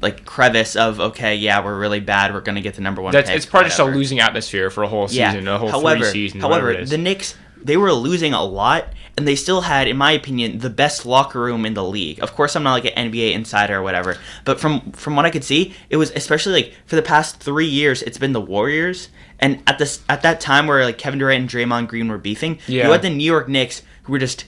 like 0.00 0.24
crevice 0.24 0.76
of 0.76 1.00
okay, 1.00 1.34
yeah, 1.34 1.64
we're 1.64 1.78
really 1.78 2.00
bad. 2.00 2.32
We're 2.32 2.40
gonna 2.42 2.60
get 2.60 2.74
the 2.74 2.82
number 2.82 3.02
one. 3.02 3.12
That's 3.12 3.28
pick, 3.28 3.36
it's 3.36 3.46
part 3.46 3.64
of 3.64 3.70
just 3.70 3.80
a 3.80 3.84
losing 3.84 4.20
atmosphere 4.20 4.70
for 4.70 4.82
a 4.84 4.88
whole 4.88 5.08
season, 5.08 5.48
a 5.48 5.58
whole 5.58 5.70
however, 5.70 6.04
three 6.04 6.12
seasons. 6.12 6.42
however, 6.42 6.66
whatever 6.66 6.80
it 6.80 6.82
is. 6.84 6.90
the 6.90 6.98
Knicks 6.98 7.34
they 7.62 7.76
were 7.76 7.92
losing 7.92 8.32
a 8.34 8.42
lot, 8.44 8.92
and 9.16 9.26
they 9.26 9.34
still 9.36 9.62
had, 9.62 9.88
in 9.88 9.96
my 9.96 10.12
opinion, 10.12 10.58
the 10.58 10.70
best 10.70 11.04
locker 11.06 11.40
room 11.40 11.66
in 11.66 11.74
the 11.74 11.84
league. 11.84 12.20
Of 12.22 12.34
course, 12.34 12.54
I'm 12.56 12.62
not 12.62 12.72
like 12.72 12.84
an 12.96 13.10
NBA 13.10 13.32
insider 13.32 13.76
or 13.78 13.82
whatever, 13.82 14.16
but 14.44 14.60
from 14.60 14.92
from 14.92 15.16
what 15.16 15.24
I 15.24 15.30
could 15.30 15.44
see, 15.44 15.74
it 15.90 15.96
was 15.96 16.10
especially 16.12 16.52
like 16.52 16.74
for 16.86 16.96
the 16.96 17.02
past 17.02 17.40
three 17.40 17.66
years, 17.66 18.02
it's 18.02 18.18
been 18.18 18.32
the 18.32 18.40
Warriors, 18.40 19.08
and 19.40 19.62
at 19.66 19.78
this 19.78 20.02
at 20.08 20.22
that 20.22 20.40
time 20.40 20.66
where 20.66 20.84
like 20.84 20.98
Kevin 20.98 21.18
Durant 21.18 21.40
and 21.42 21.50
Draymond 21.50 21.88
Green 21.88 22.08
were 22.08 22.18
beefing, 22.18 22.58
Yeah. 22.66 22.86
you 22.86 22.92
had 22.92 23.02
the 23.02 23.10
New 23.10 23.24
York 23.24 23.48
Knicks 23.48 23.82
who 24.04 24.12
were 24.12 24.18
just 24.18 24.44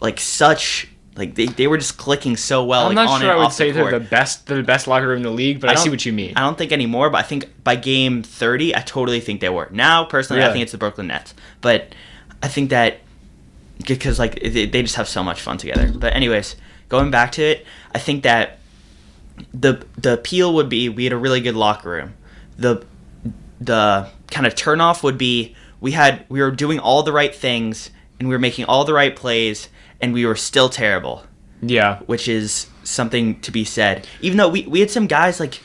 like 0.00 0.18
such. 0.20 0.88
Like 1.16 1.34
they, 1.34 1.46
they 1.46 1.66
were 1.66 1.78
just 1.78 1.98
clicking 1.98 2.36
so 2.36 2.64
well. 2.64 2.82
I'm 2.86 2.94
like, 2.94 3.06
not 3.06 3.08
on 3.08 3.20
sure 3.20 3.30
and 3.32 3.40
I 3.40 3.42
would 3.42 3.52
say 3.52 3.72
the 3.72 3.82
they're 3.82 3.98
the 3.98 4.06
best, 4.06 4.46
they're 4.46 4.58
the 4.58 4.62
best 4.62 4.86
locker 4.86 5.08
room 5.08 5.16
in 5.16 5.22
the 5.24 5.30
league, 5.32 5.58
but 5.60 5.68
I, 5.68 5.74
see 5.74 5.90
what 5.90 6.06
you 6.06 6.12
mean. 6.12 6.32
I 6.36 6.42
don't 6.42 6.56
think 6.56 6.70
anymore, 6.70 7.10
but 7.10 7.18
I 7.18 7.22
think 7.22 7.64
by 7.64 7.74
game 7.74 8.22
30, 8.22 8.76
I 8.76 8.82
totally 8.82 9.18
think 9.18 9.40
they 9.40 9.48
were. 9.48 9.68
Now, 9.72 10.04
personally, 10.04 10.44
I 10.44 10.52
think 10.52 10.62
it's 10.62 10.70
the 10.70 10.78
Brooklyn 10.78 11.08
Nets. 11.08 11.34
But 11.60 11.92
I 12.42 12.48
think 12.48 12.70
that 12.70 13.00
because 13.86 14.18
like 14.18 14.40
they 14.40 14.66
they 14.66 14.82
just 14.82 14.96
have 14.96 15.08
so 15.08 15.22
much 15.22 15.40
fun 15.40 15.58
together. 15.58 15.92
But 15.92 16.14
anyways, 16.14 16.56
going 16.88 17.10
back 17.10 17.32
to 17.32 17.42
it, 17.42 17.66
I 17.94 17.98
think 17.98 18.22
that 18.24 18.58
the 19.52 19.84
the 19.96 20.14
appeal 20.14 20.54
would 20.54 20.68
be 20.68 20.88
we 20.88 21.04
had 21.04 21.12
a 21.12 21.16
really 21.16 21.40
good 21.40 21.56
locker 21.56 21.90
room. 21.90 22.14
The 22.56 22.84
the 23.60 24.08
kind 24.30 24.46
of 24.46 24.54
turnoff 24.54 25.02
would 25.02 25.18
be 25.18 25.54
we 25.80 25.92
had 25.92 26.24
we 26.28 26.40
were 26.40 26.50
doing 26.50 26.78
all 26.78 27.02
the 27.02 27.12
right 27.12 27.34
things 27.34 27.90
and 28.18 28.28
we 28.28 28.34
were 28.34 28.40
making 28.40 28.64
all 28.66 28.84
the 28.84 28.92
right 28.92 29.14
plays 29.14 29.68
and 30.00 30.12
we 30.12 30.26
were 30.26 30.36
still 30.36 30.68
terrible 30.68 31.24
Yeah, 31.60 32.00
which 32.00 32.28
is 32.28 32.68
something 32.84 33.40
to 33.40 33.50
be 33.50 33.64
said. 33.64 34.06
Even 34.20 34.38
though 34.38 34.48
we, 34.48 34.66
we 34.66 34.80
had 34.80 34.90
some 34.90 35.06
guys 35.06 35.40
like 35.40 35.60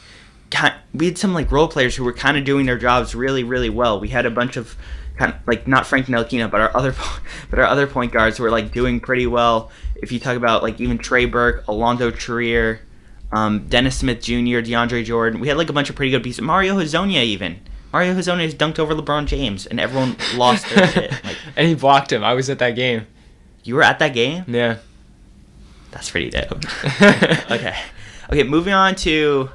we 0.93 1.07
had 1.07 1.17
some 1.17 1.33
like 1.33 1.51
role 1.51 1.67
players 1.67 1.95
who 1.95 2.03
were 2.03 2.13
kind 2.13 2.37
of 2.37 2.43
doing 2.45 2.65
their 2.65 2.77
jobs 2.77 3.15
really 3.15 3.43
really 3.43 3.69
well. 3.69 3.99
We 3.99 4.09
had 4.09 4.25
a 4.25 4.31
bunch 4.31 4.57
of 4.57 4.75
kind 5.23 5.33
of 5.33 5.47
like 5.47 5.67
not 5.67 5.85
Frank 5.85 6.07
Ntilikina, 6.07 6.49
but 6.49 6.61
our 6.61 6.75
other 6.75 6.93
but 7.49 7.59
our 7.59 7.65
other 7.65 7.87
point 7.87 8.11
guards 8.11 8.37
who 8.37 8.43
were 8.43 8.51
like 8.51 8.71
doing 8.71 8.99
pretty 8.99 9.27
well. 9.27 9.71
If 9.95 10.11
you 10.11 10.19
talk 10.19 10.35
about 10.35 10.63
like 10.63 10.79
even 10.81 10.97
Trey 10.97 11.25
Burke, 11.25 11.67
Alonzo 11.67 12.11
Trier, 12.11 12.81
um, 13.31 13.67
Dennis 13.67 13.97
Smith 13.97 14.21
Jr., 14.21 14.59
DeAndre 14.59 15.05
Jordan, 15.05 15.39
we 15.39 15.47
had 15.47 15.57
like 15.57 15.69
a 15.69 15.73
bunch 15.73 15.89
of 15.89 15.95
pretty 15.95 16.11
good 16.11 16.23
pieces. 16.23 16.41
Mario 16.41 16.77
Hezonja 16.77 17.23
even. 17.23 17.59
Mario 17.91 18.15
Hezonja 18.15 18.41
has 18.41 18.55
dunked 18.55 18.79
over 18.79 18.95
LeBron 18.95 19.27
James, 19.27 19.67
and 19.67 19.79
everyone 19.79 20.17
lost 20.35 20.67
their 20.73 20.87
shit. 20.87 21.11
Like, 21.23 21.37
and 21.55 21.67
he 21.67 21.75
blocked 21.75 22.11
him. 22.11 22.23
I 22.23 22.33
was 22.33 22.49
at 22.49 22.59
that 22.59 22.71
game. 22.71 23.05
you 23.63 23.75
were 23.75 23.83
at 23.83 23.99
that 23.99 24.13
game? 24.13 24.43
Yeah. 24.47 24.77
That's 25.91 26.09
pretty 26.09 26.31
dope. 26.31 26.65
okay. 27.51 27.75
Okay, 28.31 28.43
moving 28.43 28.73
on 28.73 28.95
to 28.95 29.51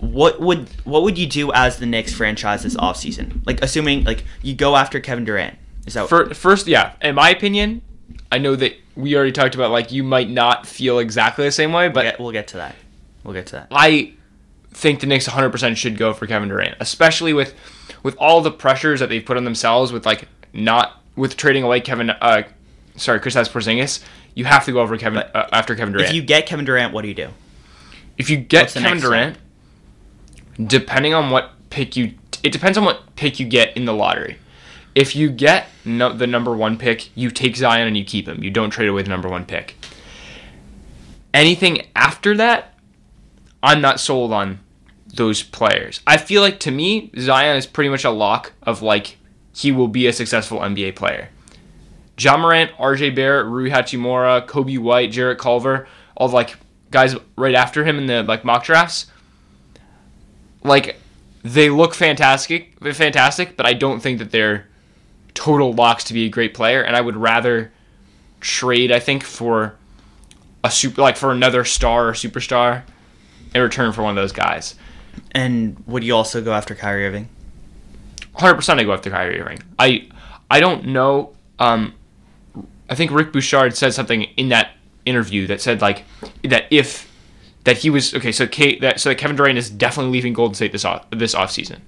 what 0.00 0.40
would 0.40 0.68
what 0.84 1.02
would 1.02 1.18
you 1.18 1.26
do 1.26 1.52
as 1.52 1.78
the 1.78 1.86
Knicks 1.86 2.12
franchise 2.12 2.62
this 2.62 2.76
offseason? 2.76 3.44
Like 3.46 3.62
assuming 3.62 4.04
like 4.04 4.24
you 4.42 4.54
go 4.54 4.76
after 4.76 5.00
Kevin 5.00 5.24
Durant. 5.24 5.58
Is 5.86 5.94
that 5.94 6.08
For, 6.08 6.34
first, 6.34 6.66
yeah. 6.66 6.92
In 7.00 7.14
my 7.14 7.30
opinion, 7.30 7.82
I 8.30 8.38
know 8.38 8.54
that 8.56 8.76
we 8.94 9.16
already 9.16 9.32
talked 9.32 9.54
about 9.54 9.70
like 9.70 9.90
you 9.90 10.04
might 10.04 10.28
not 10.28 10.66
feel 10.66 10.98
exactly 10.98 11.44
the 11.44 11.52
same 11.52 11.72
way, 11.72 11.86
we'll 11.86 11.94
but 11.94 12.02
get, 12.02 12.20
we'll 12.20 12.32
get 12.32 12.48
to 12.48 12.58
that. 12.58 12.76
We'll 13.24 13.34
get 13.34 13.46
to 13.46 13.52
that. 13.52 13.68
I 13.70 14.14
think 14.70 15.00
the 15.00 15.06
Knicks 15.06 15.26
100% 15.26 15.76
should 15.76 15.96
go 15.96 16.12
for 16.12 16.26
Kevin 16.26 16.48
Durant, 16.48 16.76
especially 16.80 17.32
with 17.32 17.54
with 18.02 18.16
all 18.18 18.40
the 18.40 18.50
pressures 18.50 19.00
that 19.00 19.08
they've 19.08 19.24
put 19.24 19.36
on 19.36 19.44
themselves 19.44 19.92
with 19.92 20.06
like 20.06 20.28
not 20.52 21.02
with 21.16 21.36
trading 21.36 21.64
away 21.64 21.80
Kevin 21.80 22.10
uh 22.10 22.42
sorry, 22.96 23.20
Kristaps 23.20 23.50
Porzingis. 23.50 24.04
You 24.34 24.44
have 24.44 24.64
to 24.66 24.72
go 24.72 24.80
over 24.80 24.96
Kevin 24.96 25.18
uh, 25.18 25.48
after 25.52 25.74
Kevin 25.74 25.92
Durant. 25.92 26.10
If 26.10 26.14
you 26.14 26.22
get 26.22 26.46
Kevin 26.46 26.64
Durant, 26.64 26.92
what 26.92 27.02
do 27.02 27.08
you 27.08 27.14
do? 27.14 27.30
if 28.18 28.28
you 28.28 28.36
get 28.36 28.70
Kevin 28.72 28.98
Durant, 29.00 29.38
depending 30.64 31.14
on 31.14 31.30
what 31.30 31.52
pick 31.70 31.96
you, 31.96 32.14
it 32.42 32.52
depends 32.52 32.78
on 32.78 32.84
what 32.84 33.14
pick 33.16 33.38
you 33.38 33.46
get 33.46 33.76
in 33.76 33.84
the 33.84 33.94
lottery. 33.94 34.38
If 34.94 35.14
you 35.14 35.30
get 35.30 35.68
no, 35.84 36.12
the 36.12 36.26
number 36.26 36.56
one 36.56 36.76
pick, 36.76 37.16
you 37.16 37.30
take 37.30 37.56
Zion 37.56 37.86
and 37.86 37.96
you 37.96 38.04
keep 38.04 38.26
him. 38.26 38.42
You 38.42 38.50
don't 38.50 38.70
trade 38.70 38.88
away 38.88 39.02
the 39.02 39.10
number 39.10 39.28
one 39.28 39.44
pick. 39.44 39.76
Anything 41.32 41.86
after 41.94 42.36
that, 42.36 42.74
I'm 43.62 43.80
not 43.80 44.00
sold 44.00 44.32
on 44.32 44.60
those 45.14 45.42
players. 45.42 46.00
I 46.06 46.16
feel 46.16 46.42
like 46.42 46.60
to 46.60 46.70
me, 46.70 47.10
Zion 47.18 47.56
is 47.56 47.66
pretty 47.66 47.90
much 47.90 48.04
a 48.04 48.10
lock 48.10 48.52
of 48.62 48.82
like 48.82 49.16
he 49.54 49.72
will 49.72 49.88
be 49.88 50.06
a 50.06 50.12
successful 50.12 50.60
NBA 50.60 50.96
player. 50.96 51.30
Ja 52.18 52.36
Morant, 52.36 52.72
RJ 52.72 53.14
Barrett, 53.14 53.46
Rui 53.46 53.70
Hachimura, 53.70 54.46
Coby 54.46 54.78
White, 54.78 55.12
Jarrett 55.12 55.38
Culver, 55.38 55.86
all 56.16 56.28
like 56.28 56.56
guys 56.90 57.14
right 57.36 57.54
after 57.54 57.84
him 57.84 57.98
in 57.98 58.06
the 58.06 58.22
like 58.22 58.44
mock 58.44 58.64
drafts. 58.64 59.06
Like 60.62 60.96
they 61.42 61.70
look 61.70 61.94
fantastic, 61.94 62.72
fantastic, 62.94 63.56
but 63.56 63.66
I 63.66 63.74
don't 63.74 64.00
think 64.00 64.18
that 64.18 64.30
they're 64.30 64.66
total 65.34 65.72
locks 65.72 66.04
to 66.04 66.14
be 66.14 66.26
a 66.26 66.28
great 66.28 66.54
player. 66.54 66.82
And 66.82 66.96
I 66.96 67.00
would 67.00 67.16
rather 67.16 67.72
trade, 68.40 68.90
I 68.92 69.00
think, 69.00 69.22
for 69.24 69.76
a 70.64 70.70
super 70.70 71.00
like 71.00 71.16
for 71.16 71.30
another 71.30 71.64
star 71.64 72.08
or 72.08 72.12
superstar 72.12 72.82
in 73.54 73.62
return 73.62 73.92
for 73.92 74.02
one 74.02 74.16
of 74.16 74.22
those 74.22 74.32
guys. 74.32 74.74
And 75.32 75.82
would 75.86 76.04
you 76.04 76.14
also 76.14 76.42
go 76.42 76.52
after 76.52 76.74
Kyrie 76.74 77.06
Irving? 77.06 77.28
hundred 78.34 78.54
percent 78.54 78.78
I 78.78 78.84
go 78.84 78.92
after 78.92 79.10
Kyrie 79.10 79.40
Irving. 79.40 79.62
I 79.78 80.08
I 80.50 80.60
don't 80.60 80.86
know. 80.86 81.34
Um, 81.58 81.94
I 82.88 82.94
think 82.94 83.10
Rick 83.10 83.32
Bucher 83.32 83.70
said 83.70 83.94
something 83.94 84.22
in 84.36 84.48
that 84.50 84.70
interview 85.04 85.46
that 85.48 85.60
said 85.60 85.80
like 85.80 86.04
that 86.44 86.64
if 86.70 87.07
that 87.64 87.78
he 87.78 87.90
was 87.90 88.14
okay. 88.14 88.32
So 88.32 88.46
Kate 88.46 88.80
that 88.80 89.00
so 89.00 89.10
that 89.10 89.16
Kevin 89.16 89.36
Durant 89.36 89.58
is 89.58 89.70
definitely 89.70 90.12
leaving 90.12 90.32
Golden 90.32 90.54
State 90.54 90.72
this 90.72 90.84
off 90.84 91.08
this 91.10 91.34
offseason. 91.34 91.80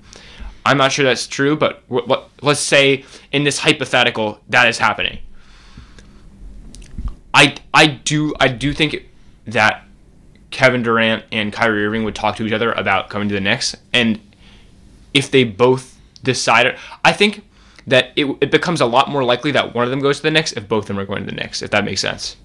I'm 0.65 0.77
not 0.77 0.93
sure 0.93 1.05
that's 1.05 1.27
true, 1.27 1.57
but 1.57 1.87
w- 1.89 2.07
w- 2.07 2.29
let's 2.43 2.61
say 2.61 3.05
in 3.33 3.45
this 3.45 3.59
hypothetical 3.59 4.41
that 4.49 4.69
is 4.69 4.79
happening. 4.79 5.19
I 7.33 7.57
I 7.73 7.87
do 7.87 8.35
I 8.41 8.49
do 8.49 8.73
think 8.73 9.09
that 9.47 9.85
Kevin 10.51 10.83
Durant 10.83 11.25
and 11.33 11.53
Kyrie 11.53 11.87
Irving 11.87 12.05
would 12.05 12.15
talk 12.15 12.37
to 12.37 12.47
each 12.47 12.53
other 12.53 12.73
about 12.73 13.09
coming 13.09 13.29
to 13.29 13.35
the 13.35 13.41
Knicks, 13.41 13.77
and 13.93 14.21
if 15.15 15.31
they 15.31 15.45
both 15.45 15.99
decided, 16.23 16.77
I 17.05 17.13
think 17.13 17.45
that 17.87 18.13
it, 18.17 18.27
it 18.41 18.51
becomes 18.51 18.81
a 18.81 18.87
lot 18.87 19.09
more 19.09 19.25
likely 19.25 19.53
that 19.53 19.75
one 19.75 19.85
of 19.85 19.91
them 19.91 20.01
goes 20.01 20.19
to 20.19 20.23
the 20.23 20.31
Knicks 20.31 20.53
if 20.53 20.69
both 20.69 20.85
of 20.85 20.89
them 20.89 20.99
are 20.99 21.07
going 21.07 21.25
to 21.25 21.31
the 21.31 21.37
Knicks, 21.37 21.63
if 21.63 21.71
that 21.71 21.85
makes 21.85 22.01
sense. 22.01 22.37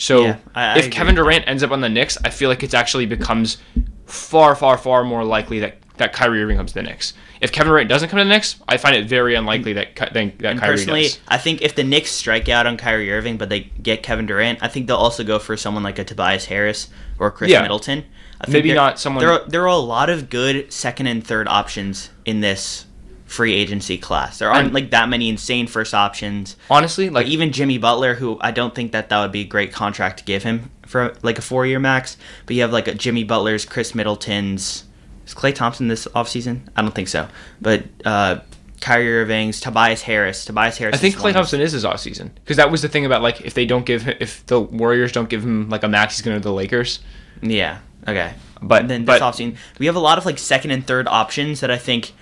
So 0.00 0.22
Yeah, 0.24 0.36
I- 0.54 0.64
I 0.64 0.78
if 0.78 0.90
Kevin 0.90 1.14
Durant 1.14 1.44
ends 1.46 1.62
up 1.62 1.70
on 1.70 1.82
the 1.82 1.88
Knicks, 1.88 2.16
I 2.24 2.30
feel 2.30 2.48
like 2.48 2.62
it 2.62 2.72
actually 2.74 3.04
becomes 3.04 3.58
far, 4.06 4.56
far, 4.56 4.78
far 4.78 5.04
more 5.04 5.24
likely 5.24 5.60
that 5.60 5.76
that 5.98 6.14
Kyrie 6.14 6.42
Irving 6.42 6.56
comes 6.56 6.70
to 6.72 6.76
the 6.76 6.82
Knicks. 6.82 7.12
If 7.42 7.52
Kevin 7.52 7.68
Durant 7.72 7.90
doesn't 7.90 8.08
come 8.08 8.16
to 8.16 8.24
the 8.24 8.30
Knicks, 8.30 8.56
I 8.66 8.78
find 8.78 8.96
it 8.96 9.04
very 9.06 9.34
unlikely 9.34 9.74
that 9.74 9.94
that, 9.96 10.14
that 10.14 10.40
Kyrie 10.40 10.56
personally, 10.58 11.02
does. 11.02 11.20
I 11.28 11.36
think 11.36 11.60
if 11.60 11.74
the 11.74 11.84
Knicks 11.84 12.10
strike 12.10 12.48
out 12.48 12.66
on 12.66 12.78
Kyrie 12.78 13.12
Irving, 13.12 13.36
but 13.36 13.50
they 13.50 13.60
get 13.60 14.02
Kevin 14.02 14.24
Durant, 14.24 14.60
I 14.62 14.68
think 14.68 14.86
they'll 14.86 14.96
also 14.96 15.22
go 15.22 15.38
for 15.38 15.58
someone 15.58 15.82
like 15.82 15.98
a 15.98 16.04
Tobias 16.04 16.46
Harris 16.46 16.88
or 17.18 17.30
Khris 17.30 17.50
Yeah. 17.50 17.60
Middleton. 17.60 18.04
I 18.40 18.46
think 18.46 18.54
Maybe 18.54 18.72
not 18.72 18.98
someone- 18.98 19.22
There 19.22 19.32
are, 19.34 19.42
there 19.46 19.62
are 19.62 19.66
a 19.66 19.76
lot 19.76 20.08
of 20.08 20.30
good 20.30 20.72
second 20.72 21.06
and 21.08 21.22
third 21.22 21.46
options 21.46 22.08
in 22.24 22.40
this 22.40 22.86
free 23.30 23.54
agency 23.54 23.96
class. 23.96 24.38
There 24.40 24.50
aren't 24.50 24.66
And- 24.66 24.74
like 24.74 24.90
that 24.90 25.08
many 25.08 25.28
insane 25.28 25.68
first 25.68 25.94
options. 25.94 26.56
Honestly, 26.68 27.06
like 27.10 27.26
Like 27.26 27.32
even 27.32 27.52
Jimmy 27.52 27.78
Butler, 27.78 28.14
who 28.14 28.38
I 28.40 28.50
don't 28.50 28.74
think 28.74 28.90
that 28.90 29.08
that 29.08 29.20
would 29.20 29.30
be 29.30 29.42
a 29.42 29.44
great 29.44 29.72
contract 29.72 30.18
to 30.18 30.24
give 30.24 30.42
him 30.42 30.70
for 30.84 31.14
like 31.22 31.38
a 31.38 31.42
four 31.42 31.64
year 31.64 31.78
max. 31.78 32.16
But 32.46 32.56
you 32.56 32.62
have 32.62 32.72
like 32.72 32.88
a 32.88 32.94
Jimmy 32.94 33.22
Butler's, 33.22 33.64
Khris 33.64 33.94
Middleton's. 33.94 34.84
Is 35.26 35.32
Klay 35.34 35.54
Thompson 35.54 35.86
this 35.86 36.06
offseason? 36.08 36.62
I 36.74 36.82
don't 36.82 36.92
think 36.94 37.06
so. 37.06 37.28
But 37.62 37.84
uh, 38.04 38.38
Kyrie 38.80 39.20
Irving's, 39.20 39.60
Tobias 39.60 40.02
Harris. 40.02 40.44
Tobias 40.44 40.76
Harris. 40.78 40.96
I 40.96 40.98
think 40.98 41.14
Klay 41.14 41.32
Thompson 41.32 41.60
is 41.60 41.70
his 41.70 41.84
off 41.84 42.00
season 42.00 42.32
because 42.34 42.56
that 42.56 42.70
was 42.72 42.82
the 42.82 42.88
thing 42.88 43.06
about 43.06 43.22
like 43.22 43.40
if 43.42 43.54
they 43.54 43.64
don't 43.64 43.86
give 43.86 44.02
him, 44.02 44.16
if 44.18 44.44
the 44.46 44.58
Warriors 44.60 45.12
don't 45.12 45.28
give 45.28 45.44
him 45.44 45.68
like 45.70 45.84
a 45.84 45.88
max, 45.88 46.16
he's 46.16 46.22
going 46.24 46.36
to 46.36 46.42
the 46.42 46.52
Lakers. 46.52 46.98
Yeah. 47.42 47.78
Okay. 48.08 48.32
But- 48.60 48.88
then 48.88 49.04
but- 49.04 49.20
this 49.20 49.22
offseason, 49.22 49.56
we 49.78 49.86
have 49.86 49.94
a 49.94 50.00
lot 50.00 50.18
of 50.18 50.26
like 50.26 50.38
second 50.38 50.72
and 50.72 50.84
third 50.84 51.06
options 51.06 51.60
that 51.60 51.70
I 51.70 51.78
think 51.78 52.12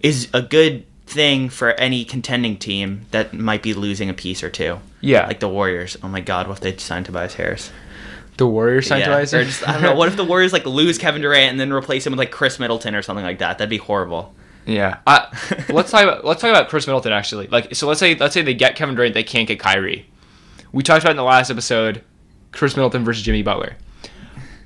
is 0.00 0.28
a 0.32 0.42
good 0.42 0.84
thing 1.06 1.48
for 1.48 1.72
any 1.72 2.04
contending 2.04 2.56
team 2.56 3.06
that 3.10 3.34
might 3.34 3.62
be 3.62 3.74
losing 3.74 4.08
a 4.08 4.14
piece 4.14 4.42
or 4.42 4.50
two. 4.50 4.78
Yeah, 5.00 5.26
Like 5.26 5.40
the 5.40 5.48
Warriors. 5.48 5.96
Oh 6.02 6.08
my 6.08 6.20
God, 6.20 6.46
what 6.46 6.58
if 6.58 6.60
they 6.60 6.76
signed 6.76 7.06
Tobias 7.06 7.34
Harris? 7.34 7.70
the 8.36 8.46
Warriors 8.46 8.86
signed 8.86 9.00
Yeah, 9.00 9.08
Tobias 9.08 9.32
Harris? 9.32 9.48
just, 9.48 9.68
I 9.68 9.74
don't 9.74 9.82
know. 9.82 9.94
What 9.94 10.08
if 10.08 10.16
the 10.16 10.24
Warriors 10.32 10.52
like 10.52 10.64
lose 10.64 10.98
Kevin 10.98 11.20
Durant 11.20 11.50
and 11.50 11.60
then 11.60 11.72
replace 11.72 12.06
him 12.06 12.12
with 12.12 12.18
like 12.18 12.30
Khris 12.30 12.58
Middleton 12.58 12.94
or 12.94 13.02
something 13.02 13.24
like 13.24 13.38
that? 13.38 13.58
That'd 13.58 13.70
be 13.70 13.76
horrible. 13.78 14.34
Yeah. 14.66 14.98
Uh, 15.06 15.26
let's 15.68 15.90
talk 15.90 16.02
about 16.04 16.24
let's 16.24 16.40
talk 16.40 16.50
about 16.50 16.68
Khris 16.68 16.86
Middleton 16.86 17.12
actually. 17.12 17.48
Like 17.48 17.74
so 17.74 17.86
let's 17.86 18.00
say 18.00 18.14
let's 18.14 18.34
say 18.34 18.42
they 18.42 18.54
get 18.54 18.76
Kevin 18.76 18.94
Durant, 18.94 19.14
they 19.14 19.22
can't 19.22 19.48
get 19.48 19.58
Kyrie. 19.58 20.06
We 20.72 20.82
talked 20.82 21.02
about 21.02 21.10
in 21.10 21.16
the 21.16 21.22
last 21.24 21.50
episode 21.50 22.04
Khris 22.52 22.76
Middleton 22.76 23.04
versus 23.04 23.22
Jimmy 23.22 23.42
Butler. 23.42 23.76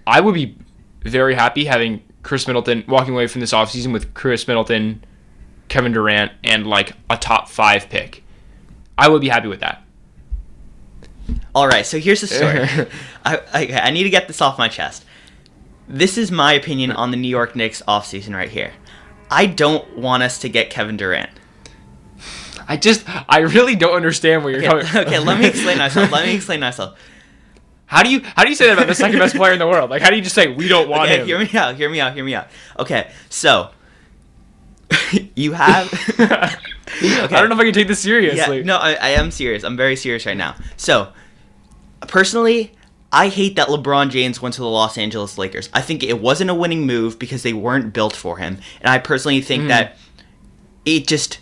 I 0.07 0.21
would 0.21 0.35
be 0.35 0.57
very 1.03 1.35
happy 1.35 1.64
having 1.64 2.03
Khris 2.23 2.47
Middleton 2.47 2.85
walking 2.87 3.14
away 3.14 3.26
from 3.26 3.41
this 3.41 3.53
offseason 3.53 3.93
with 3.93 4.14
Khris 4.14 4.47
Middleton, 4.47 5.03
Kevin 5.75 5.90
Durant, 5.90 6.31
and 6.45 6.69
like 6.69 6.93
a 7.11 7.16
top 7.16 7.49
five 7.49 7.88
pick. 7.88 8.23
I 8.97 9.09
would 9.09 9.21
be 9.21 9.28
happy 9.28 9.49
with 9.49 9.59
that. 9.59 9.83
All 11.52 11.66
right, 11.66 11.85
so 11.85 11.99
here's 11.99 12.21
the 12.21 12.26
story. 12.28 12.61
I, 13.25 13.40
I, 13.52 13.81
I 13.87 13.90
need 13.90 14.04
to 14.04 14.11
get 14.11 14.28
this 14.28 14.40
off 14.40 14.57
my 14.57 14.69
chest. 14.69 15.04
This 15.88 16.16
is 16.16 16.31
my 16.31 16.52
opinion 16.52 16.93
on 16.93 17.11
the 17.11 17.16
New 17.16 17.26
York 17.28 17.57
Knicks 17.57 17.83
offseason 17.88 18.37
right 18.37 18.49
here. 18.49 18.73
I 19.28 19.47
don't 19.47 19.99
want 19.99 20.23
us 20.23 20.38
to 20.43 20.49
get 20.49 20.71
Kevin 20.71 20.97
Durant. 20.97 21.31
I 22.69 22.76
just 22.76 23.04
I 23.28 23.40
really 23.40 23.75
don't 23.75 23.97
understand 23.97 24.45
where 24.45 24.52
you're 24.52 24.73
Okay, 24.78 24.87
coming 24.87 25.07
okay, 25.09 25.19
let 25.19 25.40
me 25.40 25.47
explain 25.47 25.78
myself. 25.87 26.12
Let 26.12 26.25
me 26.25 26.37
explain 26.37 26.61
myself. 26.61 26.97
How 27.87 28.04
do 28.04 28.11
you 28.11 28.21
how 28.37 28.45
do 28.45 28.49
you 28.49 28.54
say 28.54 28.69
that 28.69 28.75
about 28.75 28.87
the 28.87 28.95
second 28.95 29.19
best 29.19 29.35
player 29.35 29.52
in 29.54 29.59
the 29.59 29.66
world? 29.66 29.90
Like 29.90 30.02
how 30.02 30.11
do 30.11 30.14
you 30.16 30.23
just 30.23 30.37
say 30.37 30.47
we 30.54 30.69
don't 30.69 30.88
want 30.88 31.11
Okay, 31.11 31.21
him? 31.23 31.26
hear 31.26 31.38
me 31.40 31.50
out. 31.59 31.75
Hear 31.75 31.90
me 31.90 32.00
out. 32.00 32.14
Hear 32.14 32.25
me 32.25 32.33
out. 32.37 32.47
Okay, 32.78 33.11
so 33.28 33.71
you 35.37 35.53
have. 35.53 35.93
okay. 36.21 36.25
I 36.25 37.29
don't 37.29 37.49
know 37.49 37.55
if 37.55 37.61
I 37.61 37.65
can 37.65 37.73
take 37.75 37.89
this 37.89 38.01
seriously. 38.01 38.59
Yeah, 38.59 38.65
no, 38.65 38.77
I, 38.77 38.95
I 38.95 39.09
am 39.11 39.31
serious. 39.31 39.65
I'm 39.65 39.77
very 39.77 39.97
serious 39.97 40.27
right 40.27 40.37
now. 40.37 40.55
So, 40.77 41.13
personally, 42.03 42.73
I 43.13 43.29
hate 43.29 43.57
that 43.57 43.69
LeBron 43.69 44.11
James 44.11 44.43
went 44.43 44.55
to 44.57 44.61
the 44.61 44.69
Los 44.69 44.99
Angeles 44.99 45.39
Lakers. 45.39 45.69
I 45.73 45.81
think 45.81 46.03
it 46.03 46.21
wasn't 46.21 46.51
a 46.51 46.55
winning 46.55 46.87
move 46.87 47.19
because 47.19 47.43
they 47.43 47.53
weren't 47.53 47.93
built 47.93 48.15
for 48.17 48.39
him, 48.39 48.59
and 48.81 48.91
I 48.91 48.99
personally 48.99 49.41
think 49.41 49.65
Mm. 49.65 49.69
that 49.69 49.97
it 50.85 51.07
just 51.07 51.39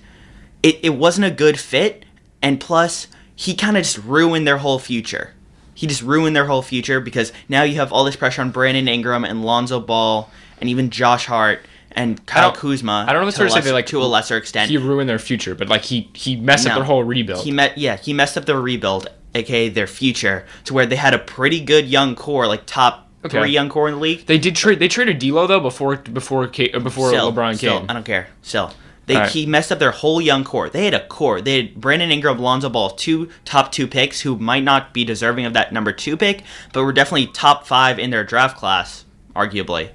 it, 0.63 0.79
it 0.83 0.91
wasn't 0.91 1.27
a 1.27 1.31
good 1.31 1.59
fit. 1.59 2.05
And 2.41 2.61
plus, 2.61 3.07
he 3.35 3.55
kind 3.55 3.77
of 3.77 3.85
just 3.85 3.99
ruined 3.99 4.47
their 4.47 4.59
whole 4.59 4.79
future. 4.79 5.35
He 5.75 5.87
just 5.87 6.03
ruined 6.03 6.37
their 6.37 6.47
whole 6.47 6.63
future 6.63 7.01
because 7.01 7.33
now 7.49 7.63
you 7.63 7.77
have 7.77 7.93
all 7.93 8.05
this 8.05 8.17
pressure 8.17 8.43
on 8.43 8.51
Brandon 8.51 8.87
Ingram 8.87 9.25
and 9.25 9.45
Lonzo 9.45 9.81
Ball 9.81 10.31
and 10.61 10.69
even 10.69 10.91
Josh 10.91 11.27
Hart 11.27 11.61
and 11.95 12.25
Kyle 12.27 12.51
don't- 12.51 12.59
Kuzma. 12.61 13.05
I 13.09 13.13
don't 13.13 13.23
know 13.23 13.29
if 13.29 13.31
it's 13.31 13.37
to, 13.37 13.41
fair 13.41 13.47
a 13.47 13.49
to 13.49 13.53
say 13.53 13.57
lesser, 13.59 13.69
they, 13.69 13.73
like, 13.73 13.87
to 13.87 14.03
a 14.03 14.05
lesser 14.05 14.37
extent. 14.37 14.71
he 14.71 14.77
ruined 14.77 15.09
their 15.09 15.19
future, 15.19 15.55
but 15.55 15.69
like 15.69 15.83
he 15.83 16.09
he 16.15 16.37
messed 16.37 16.67
up 16.67 16.75
their 16.75 16.85
whole 16.85 17.05
rebuild. 17.05 17.45
He 17.45 17.51
met 17.51 17.77
yeah, 17.79 17.97
he 17.97 18.13
messed 18.13 18.37
up 18.37 18.45
their 18.47 18.61
rebuild, 18.61 19.09
aka 19.35 19.69
their 19.69 19.87
future, 19.87 20.47
to 20.65 20.75
where 20.75 20.87
they 20.87 20.97
had 20.97 21.15
a 21.15 21.19
pretty 21.19 21.61
good 21.61 21.87
young 21.87 22.15
core, 22.15 22.47
like 22.47 22.67
top 22.67 23.09
Okay. 23.25 23.39
three 23.39 23.51
young 23.53 23.69
core 23.69 23.87
in 23.89 23.95
the 23.95 24.01
league. 24.01 24.27
they 24.27 24.37
did 24.37 24.57
trade 24.57 24.81
they 24.81 24.89
traded 24.89 25.21
D'Lo 25.21 25.47
though 25.47 25.61
before 25.61 25.97
before 25.97 26.47
K, 26.49 26.69
before 26.71 27.09
Still, 27.11 27.33
LeBron 27.33 27.57
still, 27.57 27.79
came. 27.81 27.87
I 27.89 27.93
don't 27.93 28.05
care. 28.05 28.29
Still. 28.43 28.73
They, 29.07 29.17
Alright. 29.17 29.31
He 29.33 29.47
messed 29.47 29.73
up 29.73 29.81
their 29.81 29.91
whole 29.91 30.21
young 30.21 30.45
core. 30.45 30.69
They 30.71 30.85
had 30.85 30.95
a 30.95 31.05
core. 31.07 31.41
They 31.41 31.57
had 31.57 31.75
Brandon 31.75 32.13
Ingram, 32.13 32.39
Lonzo 32.39 32.69
Ball, 32.69 32.91
two 32.91 33.29
top 33.45 33.73
two 33.73 33.87
picks 33.89 34.21
who 34.21 34.37
might 34.39 34.63
not 34.63 34.93
be 34.95 35.05
deserving 35.05 35.45
of 35.45 35.53
that 35.55 35.73
number 35.73 35.91
two 35.93 36.17
pick, 36.17 36.43
but 36.73 36.85
were 36.85 36.93
definitely 36.93 37.27
top 37.27 37.67
five 37.67 37.99
in 37.99 38.11
their 38.11 38.23
draft 38.25 38.57
class, 38.57 39.05
arguably. 39.35 39.91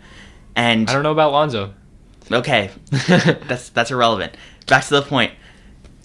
And 0.57 0.89
I 0.89 0.93
don't 0.93 1.03
know 1.03 1.11
about 1.11 1.31
Lonzo. 1.31 1.73
Okay, 2.31 2.71
that's 3.07 3.69
that's 3.69 3.91
irrelevant. 3.91 4.35
Back 4.67 4.83
to 4.85 4.95
the 4.95 5.01
point. 5.01 5.33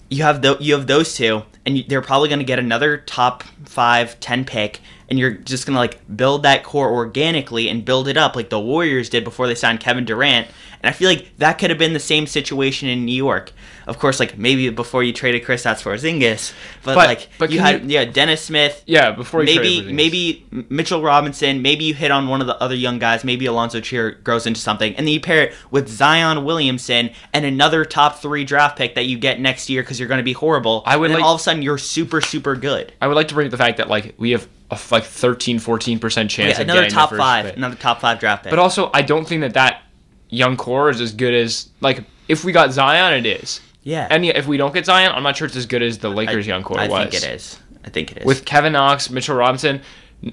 You 0.09 0.23
have 0.23 0.41
the, 0.41 0.57
you 0.59 0.73
have 0.75 0.85
those 0.87 1.15
two, 1.15 1.43
and 1.65 1.77
you, 1.77 1.83
they're 1.87 2.01
probably 2.01 2.29
going 2.29 2.39
to 2.39 2.45
get 2.45 2.59
another 2.59 2.97
top 2.97 3.43
five, 3.65 4.19
ten 4.19 4.45
pick, 4.45 4.79
and 5.09 5.19
you're 5.19 5.31
just 5.31 5.65
going 5.65 5.73
to 5.75 5.79
like 5.79 5.99
build 6.15 6.43
that 6.43 6.63
core 6.63 6.89
organically 6.91 7.69
and 7.69 7.83
build 7.85 8.07
it 8.07 8.17
up 8.17 8.35
like 8.35 8.49
the 8.49 8.59
Warriors 8.59 9.09
did 9.09 9.23
before 9.23 9.47
they 9.47 9.55
signed 9.55 9.79
Kevin 9.79 10.05
Durant. 10.05 10.47
And 10.81 10.89
I 10.89 10.93
feel 10.93 11.09
like 11.09 11.31
that 11.37 11.59
could 11.59 11.69
have 11.69 11.79
been 11.79 11.93
the 11.93 11.99
same 11.99 12.27
situation 12.27 12.89
in 12.89 13.05
New 13.05 13.15
York. 13.15 13.51
Of 13.87 13.99
course, 13.99 14.19
like 14.19 14.37
maybe 14.37 14.69
before 14.69 15.01
you 15.03 15.13
traded 15.13 15.43
Kristaps 15.43 15.81
Porzingis, 15.83 16.53
but, 16.83 16.95
But- 16.95 17.07
like 17.07 17.29
but 17.37 17.51
you 17.51 17.59
had 17.59 17.83
you- 17.83 17.89
yeah 17.99 18.05
Dennis 18.05 18.41
Smith, 18.41 18.83
yeah, 18.85 19.11
before 19.11 19.43
maybe 19.43 19.77
traded 19.79 19.93
maybe 19.95 20.45
Mitchell 20.69 21.01
Robinson, 21.01 21.61
maybe 21.61 21.85
you 21.85 21.93
hit 21.93 22.11
on 22.11 22.27
one 22.27 22.41
of 22.41 22.47
the 22.47 22.61
other 22.61 22.75
young 22.75 22.99
guys, 22.99 23.23
maybe 23.23 23.45
Alonzo 23.45 23.79
Trier 23.81 24.11
grows 24.11 24.45
into 24.45 24.59
something, 24.59 24.95
and 24.95 25.05
then 25.07 25.13
you 25.13 25.19
pair 25.21 25.43
it 25.43 25.53
with 25.71 25.87
Zion 25.89 26.43
Williamson 26.45 27.11
and 27.33 27.45
another 27.45 27.83
top 27.85 28.19
three 28.21 28.43
draft 28.45 28.77
pick 28.77 28.95
that 28.95 29.05
you 29.05 29.17
get 29.17 29.39
next 29.39 29.69
year 29.69 29.81
because 29.83 29.99
you're 29.99 30.07
going 30.09 30.17
to 30.19 30.23
be 30.23 30.33
horrible. 30.33 30.83
I 30.85 30.95
would 30.97 31.05
and 31.05 31.15
then 31.15 31.21
like- 31.21 31.27
all 31.27 31.35
of 31.35 31.39
a 31.41 31.43
sudden 31.43 31.61
you're 31.61 31.77
super 31.77 32.19
super 32.21 32.55
good. 32.55 32.93
I 33.01 33.07
would 33.07 33.15
like 33.15 33.27
to 33.29 33.33
bring 33.33 33.47
up 33.47 33.51
the 33.51 33.57
fact 33.57 33.77
that 33.77 33.87
like 33.89 34.15
we 34.17 34.31
have 34.31 34.47
a 34.91 34.93
like 34.93 35.03
13 35.03 35.59
14% 35.59 36.01
chance 36.29 36.37
Yeah, 36.37 36.51
of 36.51 36.59
another 36.61 36.89
top 36.89 37.09
first 37.09 37.19
five, 37.19 37.45
pick. 37.45 37.57
another 37.57 37.75
top 37.75 38.01
five 38.01 38.19
draft 38.19 38.43
pick. 38.43 38.49
But 38.49 38.59
also 38.59 38.89
I 38.93 39.01
don't 39.01 39.27
think 39.27 39.41
that 39.41 39.53
that 39.53 39.83
young 40.29 40.57
core 40.57 40.89
is 40.89 40.99
as 41.01 41.13
good 41.13 41.33
as 41.33 41.69
like 41.81 42.03
if 42.27 42.43
we 42.43 42.51
got 42.51 42.71
Zion 42.71 43.13
it 43.13 43.25
is. 43.25 43.59
yeah, 43.83 44.07
And 44.09 44.25
if 44.25 44.47
we 44.47 44.57
don't 44.57 44.73
get 44.73 44.85
Zion, 44.85 45.11
I'm 45.13 45.23
not 45.23 45.35
sure 45.37 45.45
it's 45.47 45.55
as 45.55 45.65
good 45.65 45.81
as 45.81 45.97
the 45.99 46.09
I, 46.09 46.13
Lakers 46.13 46.47
young 46.47 46.63
core 46.63 46.79
I 46.79 46.87
was. 46.87 46.99
I 46.99 47.09
think 47.09 47.23
it 47.23 47.27
is. 47.29 47.59
I 47.85 47.89
think 47.89 48.11
it 48.11 48.17
is. 48.19 48.25
With 48.25 48.45
Kevin 48.45 48.73
Knox, 48.73 49.09
Mitchell 49.09 49.35
Robinson, 49.35 49.81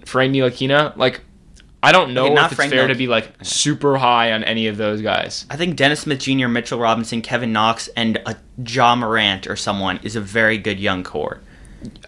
Frank 0.04 0.32
Ntilikina, 0.32 0.96
like 0.96 1.20
I 1.82 1.92
don't 1.92 2.12
know 2.14 2.26
Okay, 2.26 2.34
if 2.40 2.46
it's 2.46 2.54
Frank 2.54 2.72
fair 2.72 2.84
Ntilik- 2.84 2.88
to 2.92 2.94
be 2.94 3.06
like 3.06 3.32
super 3.42 3.96
high 3.96 4.32
on 4.32 4.44
any 4.44 4.66
of 4.68 4.76
those 4.76 5.00
guys. 5.02 5.46
I 5.50 5.56
think 5.56 5.76
Dennis 5.76 6.00
Smith 6.00 6.20
Jr., 6.20 6.46
Mitchell 6.46 6.78
Robinson, 6.78 7.22
Kevin 7.22 7.52
Knox, 7.52 7.88
and 7.96 8.20
a 8.26 8.36
Ja 8.66 8.94
Morant 8.94 9.46
or 9.46 9.56
someone 9.56 9.98
is 10.02 10.14
a 10.14 10.20
very 10.20 10.58
good 10.58 10.78
young 10.78 11.02
core. 11.02 11.40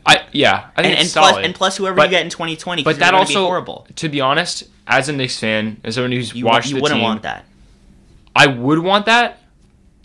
I 0.04 0.22
yeah, 0.32 0.66
I 0.76 0.82
think 0.82 0.92
And, 0.98 1.00
and 1.04 1.10
plus, 1.12 1.12
solid. 1.30 1.44
and 1.44 1.54
plus, 1.54 1.76
whoever 1.76 1.96
But- 1.96 2.04
you 2.04 2.10
get 2.10 2.22
in 2.24 2.30
2020, 2.30 2.82
but 2.82 2.98
that 2.98 3.12
be 3.12 3.16
also, 3.16 3.44
horrible. 3.46 3.86
to 3.96 4.08
be 4.08 4.20
honest, 4.20 4.64
as 4.86 5.08
a 5.08 5.12
Knicks 5.12 5.38
fan, 5.38 5.80
as 5.84 5.94
someone 5.94 6.12
who's 6.12 6.34
You, 6.34 6.44
watched 6.44 6.70
you 6.70 6.76
wouldn't 6.80 6.98
team, 6.98 7.02
want 7.04 7.22
that. 7.22 7.44
I 8.34 8.46
would 8.48 8.78
want 8.80 9.06
that. 9.06 9.38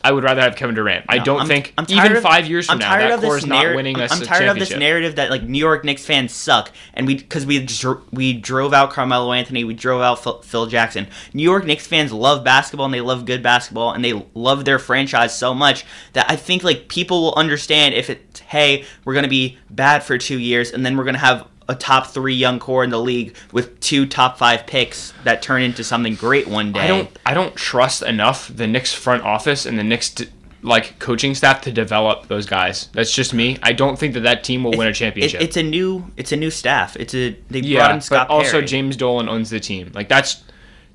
I 0.07 0.11
would 0.13 0.23
rather 0.23 0.39
have 0.39 0.55
Kevin 0.55 0.73
Durant. 0.73 1.03
I 1.09 1.17
don't 1.17 1.39
I'm- 1.39 1.47
think 1.47 1.73
I'm 1.77 1.85
even 1.89 2.15
of- 2.15 2.23
five 2.23 2.47
years 2.47 2.67
from 2.67 2.75
I'm 2.75 2.79
now 2.79 2.97
that 3.09 3.19
core 3.19 3.37
is 3.37 3.45
not 3.45 3.61
narr- 3.61 3.75
winning 3.75 3.97
I'm, 3.97 4.03
us 4.03 4.11
I'm 4.13 4.21
tired 4.25 4.47
of 4.47 4.57
this 4.57 4.71
narrative 4.73 5.17
that 5.17 5.29
like 5.29 5.43
New 5.43 5.57
York 5.57 5.83
Knicks 5.83 6.05
fans 6.05 6.31
suck, 6.31 6.71
and 6.93 7.05
we 7.05 7.15
because 7.15 7.45
we 7.45 7.65
dr- 7.65 8.01
we 8.13 8.31
drove 8.31 8.73
out 8.73 8.91
Carmelo 8.91 9.33
Anthony, 9.33 9.65
we 9.65 9.73
drove 9.73 10.01
out 10.01 10.23
Phil, 10.23 10.41
Phil 10.43 10.65
Jackson. 10.67 11.07
New 11.33 11.43
York 11.43 11.65
Knicks 11.65 11.85
fans 11.85 12.13
love 12.13 12.45
basketball 12.45 12.85
and 12.85 12.93
they 12.93 13.01
love 13.01 13.25
good 13.25 13.43
basketball 13.43 13.91
and 13.91 14.05
they 14.05 14.13
love 14.33 14.63
their 14.63 14.79
franchise 14.79 15.37
so 15.37 15.53
much 15.53 15.83
that 16.13 16.25
I 16.31 16.37
think 16.37 16.63
like 16.63 16.87
people 16.87 17.21
will 17.21 17.35
understand 17.35 17.93
if 17.93 18.09
it's 18.09 18.39
hey 18.39 18.85
we're 19.03 19.13
gonna 19.13 19.27
be 19.27 19.57
bad 19.69 20.03
for 20.03 20.17
two 20.17 20.39
years 20.39 20.71
and 20.71 20.85
then 20.85 20.95
we're 20.95 21.03
gonna 21.03 21.17
have 21.17 21.45
a 21.69 21.75
top 21.75 22.07
three 22.07 22.33
young 22.35 22.59
core 22.59 22.83
in 22.83 22.89
the 22.89 22.99
league 22.99 23.35
with 23.51 23.79
two 23.79 24.05
top 24.05 24.37
five 24.37 24.65
picks 24.67 25.13
that 25.23 25.41
turn 25.41 25.61
into 25.61 25.83
something 25.83 26.15
great 26.15 26.47
one 26.47 26.71
day. 26.71 26.81
I 26.81 26.87
don't. 26.87 27.09
I 27.25 27.33
don't 27.33 27.55
trust 27.55 28.01
enough 28.03 28.49
the 28.53 28.67
Knicks 28.67 28.93
front 28.93 29.23
office 29.23 29.65
and 29.65 29.77
the 29.77 29.83
Knicks 29.83 30.09
d- 30.13 30.27
like 30.63 30.97
coaching 30.99 31.35
staff 31.35 31.61
to 31.61 31.71
develop 31.71 32.27
those 32.27 32.45
guys. 32.45 32.87
That's 32.93 33.13
just 33.13 33.33
me. 33.33 33.57
I 33.61 33.73
don't 33.73 33.97
think 33.99 34.13
that 34.15 34.21
that 34.21 34.43
team 34.43 34.63
will 34.63 34.71
win 34.71 34.87
a 34.87 34.89
It- 34.89 34.93
championship. 34.95 35.41
it's 35.41 35.57
a 35.57 35.63
new 35.63 36.11
it's 36.17 36.31
a 36.31 36.35
new 36.37 36.49
staff. 36.51 36.95
It's 36.97 37.13
a 37.13 37.37
they 37.49 37.61
brought 37.61 37.69
yeah, 37.69 37.93
in 37.93 38.01
Scott 38.01 38.27
but 38.27 38.33
also 38.33 38.51
Perry. 38.53 38.65
James 38.65 38.95
Dolan 38.97 39.29
owns 39.29 39.49
the 39.49 39.59
team. 39.59 39.91
Like 39.93 40.09
that's 40.09 40.43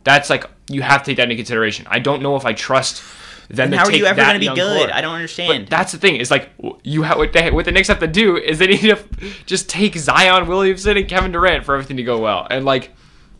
that's 0.04 0.30
like 0.30 0.46
you 0.68 0.82
have 0.82 1.02
to 1.02 1.10
take 1.10 1.16
that 1.18 1.24
into 1.24 1.36
consideration. 1.36 1.86
I 1.90 1.98
don't 2.00 2.22
know 2.22 2.34
if 2.36 2.44
I 2.44 2.54
trust 2.54 3.02
to 3.50 3.76
how 3.76 3.84
are 3.84 3.92
you 3.92 4.06
ever 4.06 4.20
going 4.20 4.34
to 4.34 4.40
be 4.40 4.54
good? 4.54 4.90
I 4.90 5.00
don't 5.00 5.14
understand. 5.14 5.64
But 5.64 5.70
that's 5.70 5.92
the 5.92 5.98
thing. 5.98 6.16
Is 6.16 6.30
like 6.30 6.50
you 6.82 7.02
have 7.02 7.18
what, 7.18 7.32
they, 7.32 7.50
what 7.50 7.64
the 7.64 7.72
Knicks 7.72 7.88
have 7.88 8.00
to 8.00 8.06
do 8.06 8.36
is 8.36 8.58
they 8.58 8.66
need 8.66 8.80
to 8.80 8.98
just 9.46 9.68
take 9.68 9.96
Zion 9.96 10.46
Williamson 10.46 10.96
and 10.96 11.08
Kevin 11.08 11.32
Durant 11.32 11.64
for 11.64 11.74
everything 11.74 11.96
to 11.96 12.02
go 12.02 12.18
well, 12.18 12.46
and 12.50 12.64
like 12.64 12.90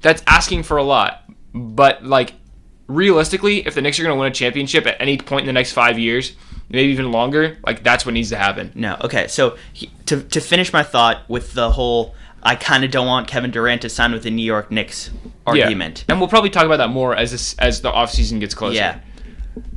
that's 0.00 0.23
asking 0.26 0.64
for 0.64 0.76
a 0.76 0.82
lot. 0.82 1.25
But 1.54 2.04
like 2.04 2.35
realistically, 2.87 3.66
if 3.66 3.75
the 3.75 3.82
Knicks 3.82 3.99
are 3.99 4.02
going 4.02 4.14
to 4.16 4.21
win 4.21 4.30
a 4.30 4.35
championship 4.35 4.87
at 4.87 5.00
any 5.00 5.18
point 5.18 5.42
in 5.42 5.47
the 5.47 5.52
next 5.52 5.73
five 5.73 5.99
years, 5.99 6.32
maybe 6.68 6.92
even 6.92 7.12
longer, 7.12 7.59
like 7.66 7.82
that's 7.82 8.04
what 8.04 8.14
needs 8.14 8.30
to 8.30 8.37
happen. 8.37 8.73
No. 8.75 8.97
Okay. 9.02 9.28
So 9.28 9.56
he, 9.73 9.90
to 10.06 10.23
to 10.23 10.40
finish 10.40 10.73
my 10.73 10.82
thought 10.82 11.28
with 11.28 11.52
the 11.52 11.71
whole, 11.71 12.14
I 12.42 12.56
kind 12.56 12.85
of 12.85 12.90
don't 12.90 13.06
want 13.06 13.28
Kevin 13.28 13.50
Durant 13.50 13.82
to 13.82 13.88
sign 13.88 14.12
with 14.12 14.25
the 14.25 14.30
New 14.30 14.44
York 14.44 14.71
Knicks 14.71 15.11
argument. 15.47 16.04
And 16.09 16.18
we'll 16.18 16.28
probably 16.28 16.50
talk 16.50 16.66
about 16.66 16.78
that 16.78 16.88
more 16.88 17.14
as 17.14 17.30
this, 17.30 17.54
as 17.59 17.82
the 17.82 17.90
offseason 17.92 18.40
gets 18.40 18.54
closer. 18.54 18.76
Yeah. 18.76 19.00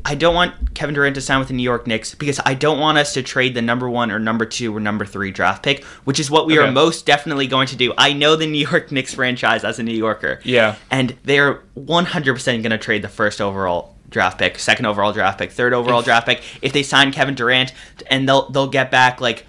I 0.07 0.13
don't 0.13 0.35
want 0.35 0.75
Kevin 0.75 0.93
Durant 0.93 1.15
to 1.15 1.21
sign 1.21 1.39
with 1.39 1.47
the 1.47 1.55
New 1.55 1.63
York 1.63 1.87
Knicks 1.87 2.13
because 2.13 2.39
I 2.45 2.53
don't 2.53 2.79
want 2.79 2.99
us 2.99 3.13
to 3.15 3.23
trade 3.23 3.55
the 3.55 3.61
number 3.63 3.89
one 3.89 4.11
or 4.11 4.19
number 4.19 4.45
two 4.45 4.75
or 4.75 4.79
number 4.79 5.03
three 5.03 5.31
draft 5.31 5.63
pick, 5.63 5.83
which 6.03 6.19
is 6.19 6.29
what 6.29 6.45
we 6.45 6.59
Okay. 6.59 6.67
are 6.67 6.71
most 6.71 7.05
definitely 7.07 7.47
going 7.47 7.67
to 7.69 7.75
do. 7.75 7.91
I 7.97 8.13
know 8.13 8.35
the 8.35 8.45
New 8.45 8.67
York 8.67 8.91
Knicks 8.91 9.15
franchise 9.15 9.63
as 9.63 9.79
a 9.79 9.83
New 9.83 9.95
Yorker. 9.95 10.39
Yeah. 10.43 10.75
And 10.91 11.15
they're 11.23 11.61
100% 11.75 12.45
going 12.61 12.69
to 12.69 12.77
trade 12.77 13.01
the 13.01 13.09
first 13.09 13.41
overall 13.41 13.95
draft 14.09 14.37
pick, 14.37 14.59
second 14.59 14.85
overall 14.85 15.11
draft 15.11 15.39
pick, 15.39 15.51
third 15.51 15.73
overall 15.73 15.99
If- 15.99 16.05
draft 16.05 16.27
pick 16.27 16.43
if 16.61 16.71
they 16.71 16.83
sign 16.83 17.11
Kevin 17.11 17.33
Durant 17.33 17.73
and 18.07 18.29
they'll 18.29 18.47
they'll 18.51 18.67
get 18.67 18.91
back 18.91 19.19
like 19.19 19.45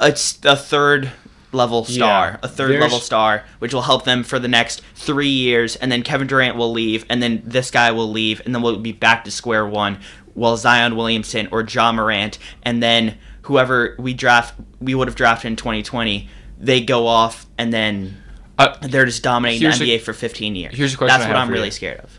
a, 0.00 0.16
a 0.44 0.56
third 0.56 1.12
level 1.54 1.84
star, 1.84 2.26
Yeah. 2.32 2.36
a 2.42 2.48
third 2.48 2.70
There's- 2.70 2.82
level 2.82 2.98
star, 3.00 3.44
which 3.60 3.72
will 3.72 3.82
help 3.82 4.04
them 4.04 4.22
for 4.24 4.38
the 4.38 4.48
next 4.48 4.82
three 4.94 5.28
years, 5.28 5.76
and 5.76 5.90
then 5.92 6.02
Kevin 6.02 6.26
Durant 6.26 6.56
will 6.56 6.72
leave, 6.72 7.04
and 7.08 7.22
then 7.22 7.42
this 7.44 7.70
guy 7.70 7.90
will 7.92 8.10
leave, 8.10 8.42
and 8.44 8.54
then 8.54 8.62
we'll 8.62 8.76
be 8.76 8.92
back 8.92 9.24
to 9.24 9.30
square 9.30 9.66
one. 9.66 9.98
While 10.34 10.56
Zion 10.56 10.96
Williamson 10.96 11.48
or 11.52 11.64
Ja 11.68 11.92
Morant, 11.92 12.38
and 12.64 12.82
then 12.82 13.16
whoever 13.42 13.94
we 13.98 14.14
draft, 14.14 14.54
we 14.80 14.94
would 14.94 15.06
have 15.08 15.14
drafted 15.14 15.48
in 15.48 15.56
2020, 15.56 16.28
they 16.60 16.80
go 16.80 17.06
off, 17.06 17.46
and 17.58 17.72
then 17.72 18.16
Uh, 18.58 18.74
they're 18.82 19.04
just 19.04 19.22
dominating 19.22 19.62
the 19.68 19.74
a- 19.74 19.78
NBA 19.96 19.98
for 20.00 20.12
15 20.12 20.54
years. 20.56 20.74
here's 20.76 20.94
a 20.94 20.96
question 20.96 21.18
That's 21.18 21.28
what 21.28 21.36
I'm 21.36 21.48
really 21.50 21.66
you. 21.66 21.70
scared 21.72 22.00
of. 22.00 22.10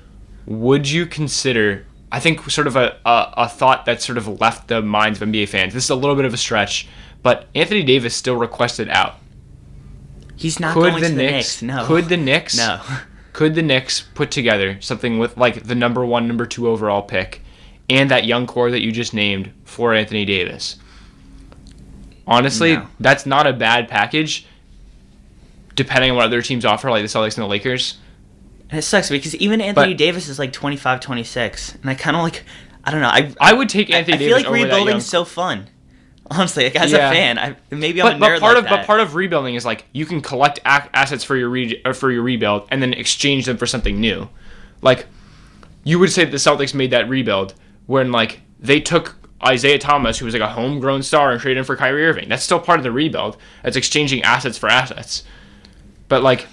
would 0.46 0.89
you 0.89 1.06
consider 1.06 1.86
i 2.12 2.20
think 2.20 2.50
sort 2.51 2.68
of 2.68 2.75
a, 2.75 2.96
a, 3.06 3.34
a 3.38 3.50
thought 3.50 3.86
that 3.86 4.01
sort 4.01 4.18
of 4.18 4.27
left 4.39 4.68
the 4.68 4.80
minds 4.82 5.20
of 5.22 5.27
nba 5.27 5.48
fans 5.50 5.74
this 5.74 5.86
is 5.86 5.89
a 5.89 5.96
little 5.96 6.15
bit 6.15 6.24
of 6.25 6.34
a 6.34 6.38
stretch 6.38 6.88
but 7.24 7.48
anthony 7.56 7.82
davis 7.84 8.13
still 8.15 8.36
requested 8.36 8.88
out 8.89 9.15
He's 10.36 10.60
not 10.60 10.74
could 10.74 10.92
going 10.92 11.01
the 11.04 11.10
to 11.10 11.15
the 11.15 11.22
Knicks, 11.24 11.62
Knicks. 11.62 11.62
No. 11.62 11.86
could 11.86 12.10
the 12.10 12.18
Knicks 12.18 12.58
No. 12.58 12.82
could 13.34 13.56
the 13.56 13.62
Knicks 13.62 14.01
put 14.01 14.32
together 14.32 14.77
something 14.82 15.18
with 15.20 15.38
like 15.38 15.63
the 15.63 15.75
number 15.75 16.06
one 16.06 16.27
number 16.27 16.46
two 16.46 16.68
overall 16.68 17.01
pick 17.01 17.42
and 17.89 18.10
that 18.12 18.25
young 18.25 18.48
core 18.48 18.72
that 18.72 18.82
you 18.82 18.92
just 18.92 19.13
named 19.13 19.51
for 19.63 19.94
Anthony 19.94 20.25
Davis 20.25 20.77
honestly 22.27 22.75
No. 22.75 22.88
that's 23.00 23.25
not 23.25 23.48
a 23.48 23.54
bad 23.54 23.88
package 23.88 24.46
depending 25.75 26.12
on 26.12 26.18
what 26.18 26.25
other 26.25 26.42
teams 26.42 26.65
offer 26.65 26.89
like 26.89 27.01
the 27.04 27.08
Celtics 27.08 27.36
and 27.38 27.44
the 27.44 27.48
Lakers 27.48 27.98
And 28.70 28.80
it 28.80 28.84
sucks 28.84 29.10
because 29.10 29.36
even 29.36 29.62
Anthony 29.62 29.94
But- 29.94 29.98
Davis 29.98 30.27
is 30.27 30.39
like 30.39 30.51
25, 30.54 31.00
26. 31.01 31.75
And 31.82 31.89
I 31.89 31.94
kind 31.96 32.15
of 32.15 32.24
like, 32.24 32.44
I 32.84 32.92
don't 32.92 33.01
know. 33.01 33.10
I, 33.10 33.34
I 33.39 33.54
would 33.54 33.68
take 33.70 33.92
I, 33.92 33.98
Anthony 33.98 34.15
I 34.15 34.20
feel 34.20 34.38
like 34.38 34.46
over 34.46 34.54
that 34.58 34.60
young 34.70 34.70
rebuilding's 34.80 35.06
so 35.06 35.24
fun. 35.25 35.68
Honestly, 36.32 36.63
like 36.65 36.75
as 36.75 36.91
Yeah. 36.91 37.10
a 37.10 37.13
fan, 37.13 37.38
I 37.38 37.55
maybe 37.70 38.01
I'm 38.01 38.08
but, 38.08 38.15
a 38.17 38.20
but 38.20 38.29
nerd 38.29 38.39
part 38.39 38.55
like 38.55 38.63
of 38.63 38.70
that. 38.70 38.79
but 38.82 38.86
part 38.88 39.00
of 39.00 39.13
rebuilding 39.15 39.55
is 39.55 39.63
like 39.65 39.86
you 39.94 40.05
can 40.05 40.22
collect 40.22 40.60
ac- 40.65 40.89
assets 40.94 41.24
for 41.24 41.36
your 41.36 41.50
re- 41.50 41.82
uh, 41.86 41.94
for 41.94 42.12
your 42.12 42.24
rebuild 42.24 42.67
and 42.72 42.82
then 42.82 42.94
exchange 42.94 43.46
them 43.46 43.58
for 43.58 43.67
something 43.67 44.00
new. 44.00 44.27
Like 44.82 45.05
you 45.84 46.00
would 46.00 46.12
say 46.12 46.25
that 46.25 46.32
the 46.32 46.38
Celtics 46.38 46.74
made 46.74 46.89
that 46.91 47.08
rebuild 47.08 47.53
when 47.86 48.12
like 48.12 48.41
they 48.60 48.79
took 48.82 49.15
Isaiah 49.46 49.77
Thomas, 49.77 50.17
who 50.17 50.25
was 50.25 50.34
like 50.34 50.41
a 50.41 50.48
homegrown 50.50 51.03
star, 51.03 51.32
and 51.32 51.39
traded 51.39 51.60
him 51.60 51.65
for 51.65 51.75
Kyrie 51.75 52.05
Irving. 52.08 52.27
That's 52.29 52.44
still 52.44 52.60
part 52.60 52.79
of 52.79 52.84
the 52.84 52.91
rebuild. 52.91 53.38
That's 53.62 53.75
exchanging 53.77 54.24
assets 54.24 54.58
for 54.58 54.67
assets. 54.67 55.24
But 56.08 56.24
like, 56.24 56.48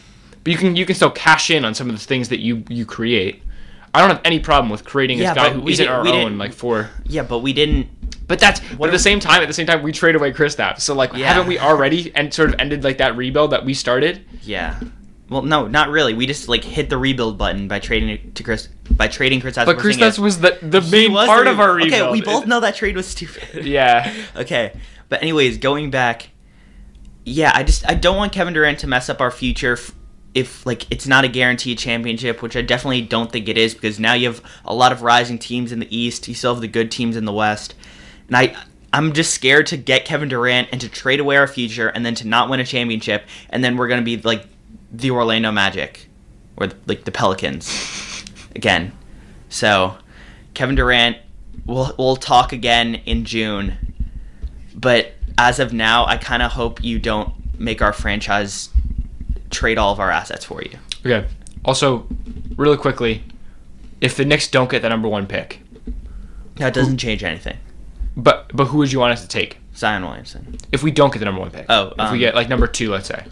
but 0.45 0.52
you 0.52 0.59
can 0.59 0.76
you 0.76 0.85
can 0.85 0.95
still 0.97 1.11
cash 1.11 1.50
in 1.50 1.64
on 1.64 1.73
some 1.75 1.88
of 1.88 1.99
the 1.99 2.05
things 2.05 2.29
that 2.29 2.41
you 2.41 2.64
you 2.69 2.85
create. 2.85 3.43
I 3.95 4.00
don't 4.00 4.11
have 4.11 4.21
any 4.25 4.38
problem 4.41 4.69
with 4.71 4.85
creating 4.85 5.19
Yeah, 5.19 5.33
this 5.33 5.43
guy 5.43 5.50
who 5.50 5.67
isn't 5.69 5.87
our 5.88 6.07
own 6.07 6.37
like 6.37 6.52
for. 6.52 6.91
yeah, 7.07 7.23
but 7.23 7.38
we 7.38 7.52
didn't. 7.55 7.88
But 8.26 8.38
that's 8.38 8.61
but 8.61 8.79
What 8.79 8.88
at 8.88 8.93
the 8.93 8.99
same 8.99 9.21
time. 9.21 9.43
At 9.43 9.49
the 9.49 9.55
same 9.55 9.67
time, 9.67 9.83
we 9.83 9.93
trade 9.93 10.14
away 10.14 10.33
Chris 10.33 10.55
Kristaps. 10.57 10.81
So 10.81 10.95
like, 10.95 11.12
Yeah. 11.14 11.26
haven't 11.33 11.49
we 11.49 11.59
already 11.59 12.12
and 12.14 12.33
sort 12.33 12.50
of 12.50 12.57
ended 12.59 12.85
like 12.85 12.99
that 12.99 13.17
rebuild 13.17 13.51
that 13.51 13.64
we 13.64 13.75
started? 13.75 14.25
Yeah. 14.42 14.79
Well, 15.29 15.42
no, 15.42 15.66
not 15.66 15.88
really. 15.88 16.12
We 16.14 16.27
just 16.27 16.49
like 16.49 16.62
hit 16.62 16.90
the 16.90 16.99
rebuild 16.99 17.38
button 17.38 17.66
by 17.66 17.79
trading 17.79 18.11
it 18.11 18.35
to 18.35 18.42
Chris 18.42 18.68
by 18.90 19.09
trading 19.09 19.40
Chris. 19.40 19.55
But 19.55 19.79
Kristaps 19.79 20.18
was 20.18 20.40
the 20.40 20.59
the 20.61 20.83
main 20.83 21.12
part 21.14 21.47
the 21.47 21.53
of 21.53 21.61
our 21.61 21.73
rebuild. 21.75 21.92
Okay, 21.92 22.12
we 22.12 22.20
both 22.20 22.47
know 22.47 22.61
that 22.61 22.75
trade 22.75 22.97
was 22.97 23.07
stupid. 23.07 23.64
Yeah. 23.64 24.12
okay, 24.37 24.73
but 25.09 25.23
anyways, 25.23 25.59
going 25.59 25.90
back, 25.90 26.31
yeah, 27.25 27.53
I 27.55 27.62
just 27.62 27.88
I 27.88 27.94
don't 27.94 28.16
want 28.16 28.33
Kevin 28.33 28.53
Durant 28.53 28.81
to 28.81 28.87
mess 28.87 29.09
up 29.09 29.20
our 29.20 29.31
future. 29.31 29.75
F- 29.75 29.92
if 30.35 30.64
like 30.66 30.90
it's 30.90 31.07
not 31.07 31.25
a 31.25 31.29
guaranteed 31.29 31.79
championship, 31.79 32.42
which 32.42 32.57
I 32.57 32.62
definitely 32.62 33.03
don't 33.03 33.31
think 33.31 33.49
it 33.49 33.57
is, 33.59 33.75
because 33.75 34.01
now 34.01 34.14
you 34.14 34.29
have 34.29 34.42
a 34.64 34.75
lot 34.75 34.92
of 34.92 35.03
rising 35.03 35.38
teams 35.38 35.73
in 35.73 35.79
the 35.79 35.97
East. 35.97 36.27
You 36.29 36.35
still 36.35 36.55
have 36.55 36.61
the 36.61 36.68
good 36.68 36.90
teams 36.90 37.16
in 37.16 37.25
the 37.25 37.33
West, 37.33 37.75
and 38.33 38.37
I 38.37 38.57
I'm 38.95 39.12
just 39.12 39.33
scared 39.33 39.66
to 39.68 39.77
get 39.77 40.05
Kevin 40.05 40.29
Durant 40.29 40.68
and 40.73 40.81
to 40.81 40.88
trade 40.88 41.21
away 41.21 41.37
our 41.37 41.47
future, 41.47 41.88
and 41.88 42.05
then 42.05 42.14
to 42.16 42.27
not 42.27 42.51
win 42.51 42.61
a 42.61 42.64
championship, 42.64 43.25
and 43.51 43.62
then 43.62 43.77
we're 43.77 43.88
gonna 43.88 44.03
be 44.03 44.16
like 44.18 44.47
the 44.90 45.11
Orlando 45.11 45.53
Magic, 45.53 46.09
or 46.57 46.68
like 46.87 47.05
the 47.05 47.12
Pelicans 47.12 48.25
again. 48.57 48.92
So 49.49 49.97
Kevin 50.55 50.75
Durant, 50.77 51.18
we'll 51.66 51.95
we'll 51.99 52.16
talk 52.16 52.53
again 52.53 52.97
in 53.07 53.25
June, 53.25 53.95
but 54.75 55.12
as 55.38 55.59
of 55.59 55.73
now, 55.73 56.07
I 56.07 56.16
kind 56.16 56.42
of 56.42 56.53
hope 56.53 56.83
you 56.83 56.99
don't 56.99 57.33
make 57.59 57.83
our 57.83 57.92
franchise 57.92 58.71
trade 59.51 59.79
all 59.79 59.92
of 59.92 60.01
our 60.01 60.11
assets 60.11 60.45
for 60.45 60.62
you. 60.62 60.79
Okay. 61.01 61.27
Also, 61.64 62.07
really 62.57 62.77
quickly, 62.77 63.25
if 64.01 64.16
the 64.16 64.25
Knicks 64.25 64.49
don't 64.49 64.71
get 64.71 64.83
the 64.83 64.88
number 64.88 65.09
one 65.09 65.27
pick, 65.27 65.61
That 66.57 66.75
doesn't 66.75 66.99
change 66.99 67.25
anything. 67.25 67.57
But 68.16 68.51
but 68.55 68.66
who 68.66 68.79
would 68.79 68.92
you 68.92 69.01
want 69.01 69.12
us 69.12 69.22
to 69.22 69.29
take? 69.29 69.59
Zion 69.75 70.03
Williamson, 70.05 70.59
If 70.70 70.83
we 70.83 70.90
don't 70.90 71.12
get 71.12 71.20
the 71.20 71.25
number 71.25 71.40
one 71.40 71.51
pick. 71.51 71.64
Oh, 71.68 71.88
if 71.88 71.98
um, 72.01 72.12
we 72.12 72.18
get 72.18 72.35
like 72.35 72.48
number 72.48 72.66
two, 72.66 72.90
let's 72.90 73.09
say 73.09 73.25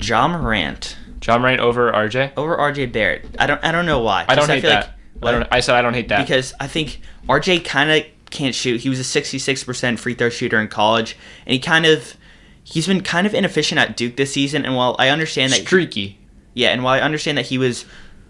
Ja 0.00 0.26
Morant 0.28 0.96
Ja 1.24 1.38
Morant 1.38 1.60
over 1.60 1.92
RJ. 1.92 2.32
over 2.36 2.56
RJ 2.56 2.92
Barrett. 2.92 3.26
I 3.38 3.46
don't 3.46 3.62
I 3.64 3.72
don't 3.72 3.86
know 3.86 4.00
why. 4.00 4.24
I 4.28 4.34
don't 4.34 4.46
Just 4.46 4.50
hate 4.50 4.60
feel 4.62 4.70
that. 4.70 4.94
I 5.22 5.32
don't. 5.32 5.48
I 5.50 5.60
said 5.60 5.74
I 5.74 5.82
don't 5.82 5.94
hate 5.94 6.08
that. 6.08 6.26
because 6.26 6.54
I 6.60 6.66
think 6.68 7.00
RJ 7.28 7.64
kind 7.64 7.90
of 7.90 8.04
can't 8.30 8.54
shoot. 8.54 8.80
He 8.80 8.88
was 8.88 9.00
a 9.00 9.20
66% 9.20 9.98
free 9.98 10.14
throw 10.14 10.28
shooter 10.28 10.60
in 10.60 10.68
college, 10.68 11.16
and 11.46 11.52
he 11.52 11.58
kind 11.58 11.86
of 11.86 12.16
he's 12.62 12.86
been 12.86 13.02
kind 13.02 13.26
of 13.26 13.34
inefficient 13.34 13.80
at 13.80 13.96
Duke 13.96 14.16
this 14.16 14.32
season. 14.32 14.64
And 14.64 14.76
while 14.76 14.94
I 14.98 15.08
understand 15.08 15.52
that 15.52 15.60
streaky. 15.60 16.18
Yeah, 16.54 16.68
and 16.70 16.82
while 16.82 16.94
I 16.94 17.00
understand 17.00 17.38
that 17.38 17.46
he 17.46 17.58
was 17.58 17.84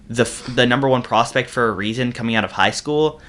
the 0.09 0.25
the 0.55 0.67
number 0.67 0.89
one 0.89 1.03
prospect 1.03 1.51
for 1.51 1.69
a 1.69 1.73
reason 1.73 2.13
coming 2.13 2.35
out 2.35 2.45
of 2.45 2.53
high 2.53 2.71
school, 2.71 3.21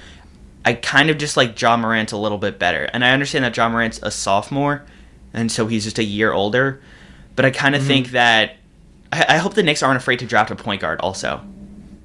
I 0.64 0.74
kind 0.74 1.08
of 1.10 1.18
just 1.18 1.36
like 1.36 1.60
Ja 1.60 1.76
Morant 1.76 2.12
a 2.12 2.16
little 2.16 2.38
bit 2.38 2.58
better. 2.58 2.84
And 2.92 3.04
I 3.04 3.12
understand 3.12 3.44
that 3.44 3.56
Ja 3.56 3.68
Morant's 3.68 3.98
a 4.02 4.10
sophomore, 4.10 4.84
and 5.32 5.50
so 5.50 5.66
he's 5.66 5.84
just 5.84 5.98
a 5.98 6.04
year 6.04 6.32
older. 6.32 6.80
But 7.36 7.44
I 7.46 7.50
kind 7.50 7.74
of 7.74 7.80
Mm-hmm. 7.80 7.88
think 7.88 8.10
that 8.10 8.56
I, 9.12 9.24
I 9.30 9.36
hope 9.38 9.54
the 9.54 9.62
Knicks 9.62 9.82
aren't 9.82 9.96
afraid 9.96 10.18
to 10.18 10.26
draft 10.26 10.50
a 10.50 10.56
point 10.56 10.80
guard. 10.82 11.00
Also, 11.00 11.40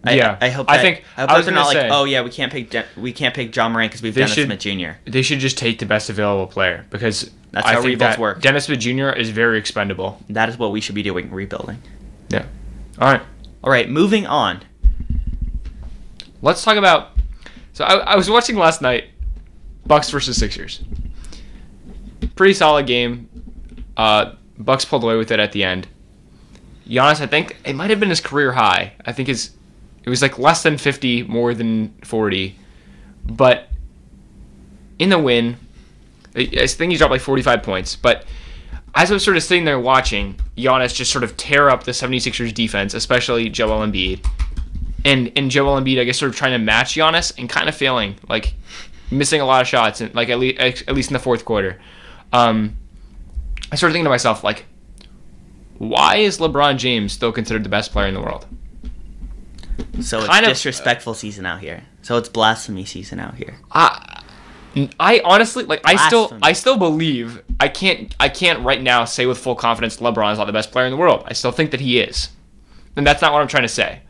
I, 0.04 0.14
Yeah. 0.14 0.38
I 0.40 0.50
hope. 0.50 0.70
I 0.70 0.78
think- 0.78 1.04
I 1.18 1.22
hope 1.22 1.30
I 1.32 1.38
was 1.38 1.46
they're 1.46 1.54
not 1.56 1.66
gonna 1.66 1.80
like, 1.80 1.90
say- 1.92 1.96
oh 1.96 2.04
yeah, 2.06 2.22
we 2.22 2.30
can't 2.30 2.52
pick 2.52 2.70
De- 2.70 2.86
we 2.96 3.12
can't 3.12 3.34
pick 3.36 3.54
Ja 3.56 3.68
Morant 3.68 3.92
because 3.92 4.02
we've 4.02 4.16
Dennis 4.16 4.34
should- 4.34 4.46
Smith 4.46 4.60
Jr. 4.60 4.92
They 5.10 5.22
should 5.22 5.40
just 5.40 5.58
take 5.58 5.80
the 5.80 5.86
best 5.86 6.10
available 6.10 6.48
player 6.48 6.86
because 6.90 7.30
That's 7.52 7.68
I 7.68 7.74
how 7.74 7.80
rebuilds 7.82 8.00
that 8.00 8.20
work. 8.20 8.42
Dennis 8.42 8.66
Smith 8.66 8.80
Jr. 8.80 9.10
is 9.10 9.30
very 9.32 9.58
expendable. 9.60 10.22
That 10.30 10.48
is 10.48 10.58
what 10.58 10.72
we 10.72 10.80
should 10.80 10.96
be 10.96 11.04
doing, 11.04 11.30
rebuilding. 11.32 11.82
Yeah. 12.30 12.46
All 13.00 13.12
right. 13.12 13.22
All 13.64 13.70
right, 13.72 13.90
moving 13.90 14.26
on. 14.28 14.62
Let's 16.42 16.64
talk 16.64 16.78
about. 16.78 17.15
So 17.76 17.84
I, 17.84 17.96
I 17.96 18.16
was 18.16 18.30
watching 18.30 18.56
last 18.56 18.82
night, 18.82 19.10
Bucks 19.86 20.10
versus 20.10 20.38
Sixers. 20.38 20.82
Pretty 22.36 22.54
solid 22.54 22.88
game. 22.88 23.30
Uh, 23.98 24.36
Bucks 24.58 24.86
pulled 24.86 25.04
away 25.04 25.18
with 25.18 25.30
it 25.30 25.42
at 25.42 25.52
the 25.52 25.66
end. 25.66 25.86
Giannis, 26.88 27.20
I 27.20 27.28
think 27.28 27.58
it 27.66 27.76
might 27.76 27.90
have 27.90 28.00
been 28.00 28.10
his 28.10 28.22
career 28.22 28.54
high. 28.54 28.94
I 29.06 29.12
think 29.12 29.28
his 29.28 29.52
it 30.06 30.10
was 30.10 30.22
like 30.22 30.40
less 30.40 30.64
than 30.64 30.78
fifty, 30.78 31.24
more 31.24 31.54
than 31.54 31.94
forty, 32.02 32.58
but 33.26 33.68
in 34.98 35.10
the 35.10 35.20
win, 35.20 35.58
I 36.34 36.68
think 36.68 36.94
he 36.94 36.98
dropped 36.98 37.12
like 37.12 37.22
forty-five 37.22 37.62
points. 37.62 37.98
But 37.98 38.24
as 38.94 39.12
I 39.12 39.16
was 39.16 39.24
sort 39.24 39.36
of 39.36 39.44
sitting 39.44 39.66
there 39.66 39.82
watching 39.82 40.40
Giannis 40.56 40.96
just 40.96 41.12
sort 41.12 41.26
of 41.26 41.36
tear 41.36 41.70
up 41.70 41.84
the 41.84 41.92
76ers 41.92 42.54
defense, 42.54 42.94
especially 42.94 43.50
Joel 43.50 43.86
Embiid, 43.86 44.26
and 45.06 45.32
and 45.38 45.50
Joel 45.50 45.80
Embiid, 45.80 46.00
I 46.02 46.04
guess, 46.04 46.18
sort 46.18 46.30
of 46.30 46.36
trying 46.36 46.52
to 46.52 46.58
match 46.58 46.96
Giannis 46.96 47.34
and 47.38 47.48
kind 47.48 47.70
of 47.70 47.76
failing, 47.76 48.16
like 48.28 48.56
missing 49.12 49.40
a 49.40 49.46
lot 49.46 49.62
of 49.62 49.68
shots, 49.68 50.02
and 50.02 50.14
like 50.14 50.28
at 50.30 50.40
least 50.40 50.60
at 50.60 50.94
least 50.94 51.10
in 51.10 51.14
the 51.14 51.20
fourth 51.20 51.46
quarter. 51.46 51.80
Um, 52.34 52.76
I 53.72 53.76
started 53.78 53.94
thinking 53.94 54.06
to 54.06 54.10
myself, 54.10 54.44
like, 54.44 54.66
why 55.78 56.18
is 56.18 56.40
LeBron 56.40 56.78
James 56.78 57.14
still 57.14 57.32
considered 57.32 57.64
the 57.64 57.70
best 57.70 57.92
player 57.92 58.08
in 58.08 58.14
the 58.14 58.22
world? 58.22 58.46
So 60.02 60.20
it's 60.20 60.28
Kind 60.28 60.46
of- 60.46 60.52
disrespectful 60.52 61.14
season 61.14 61.46
out 61.46 61.60
here. 61.62 61.84
So 62.02 62.18
it's 62.18 62.30
blasphemy 62.30 62.86
season 62.86 63.20
out 63.20 63.36
here. 63.36 63.56
I, 63.72 64.22
I 65.00 65.22
honestly 65.26 65.64
like. 65.64 65.82
I 65.86 65.96
still, 66.08 66.38
I 66.42 66.54
still 66.54 66.78
believe. 66.78 67.42
I 67.60 67.68
can't, 67.68 68.14
I 68.20 68.30
can't 68.30 68.64
right 68.64 68.82
now 68.82 69.06
say 69.06 69.26
with 69.26 69.38
full 69.38 69.56
confidence 69.56 69.98
LeBron 69.98 70.32
is 70.34 70.38
not 70.38 70.46
the 70.46 70.54
best 70.54 70.72
player 70.72 70.86
in 70.86 70.92
the 70.92 70.98
world. 70.98 71.24
I 71.26 71.34
still 71.34 71.52
think 71.52 71.72
that 71.72 71.80
he 71.80 72.00
is, 72.00 72.30
and 72.96 73.06
that's 73.08 73.22
not 73.22 73.34
what 73.34 73.42
I'm 73.42 73.48
trying 73.48 73.64
to 73.64 73.70
say. 73.70 74.02